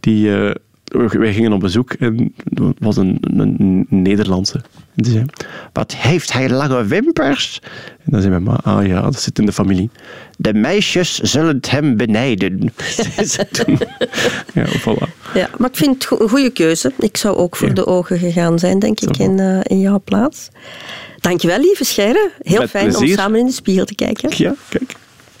die, 0.00 0.28
uh, 0.28 0.50
wij 1.08 1.32
gingen 1.32 1.52
op 1.52 1.60
bezoek 1.60 1.92
en 1.92 2.34
was 2.78 2.96
een, 2.96 3.18
een, 3.20 3.56
een 3.58 3.86
Nederlandse. 4.02 4.56
En 4.94 5.02
die 5.02 5.12
zei, 5.12 5.24
wat 5.72 5.94
heeft 5.94 6.32
hij 6.32 6.50
lange 6.50 6.84
wimpers? 6.84 7.60
En 8.04 8.10
dan 8.10 8.20
zei 8.20 8.30
mijn 8.30 8.42
ma, 8.42 8.60
ah 8.62 8.86
ja, 8.86 9.00
dat 9.02 9.20
zit 9.20 9.38
in 9.38 9.46
de 9.46 9.52
familie. 9.52 9.90
De 10.36 10.54
meisjes 10.54 11.18
zullen 11.18 11.56
het 11.56 11.70
hem 11.70 11.96
benijden. 11.96 12.60
ja, 14.54 14.66
voilà. 14.66 15.32
ja, 15.34 15.48
maar 15.58 15.68
ik 15.68 15.76
vind 15.76 16.08
het 16.08 16.20
een 16.20 16.28
goede 16.28 16.50
keuze. 16.50 16.92
Ik 16.98 17.16
zou 17.16 17.36
ook 17.36 17.56
voor 17.56 17.68
ja. 17.68 17.74
de 17.74 17.86
ogen 17.86 18.18
gegaan 18.18 18.58
zijn, 18.58 18.78
denk 18.78 19.00
ik, 19.00 19.16
in, 19.16 19.38
uh, 19.38 19.60
in 19.62 19.80
jouw 19.80 20.00
plaats. 20.04 20.48
Dankjewel, 21.20 21.60
lieve 21.60 21.84
Scheire. 21.84 22.30
Heel 22.38 22.60
Met 22.60 22.70
fijn 22.70 22.88
plezier. 22.88 23.08
om 23.08 23.14
samen 23.14 23.40
in 23.40 23.46
de 23.46 23.52
spiegel 23.52 23.84
te 23.84 23.94
kijken. 23.94 24.30
Ja, 24.36 24.54
kijk. 24.68 24.96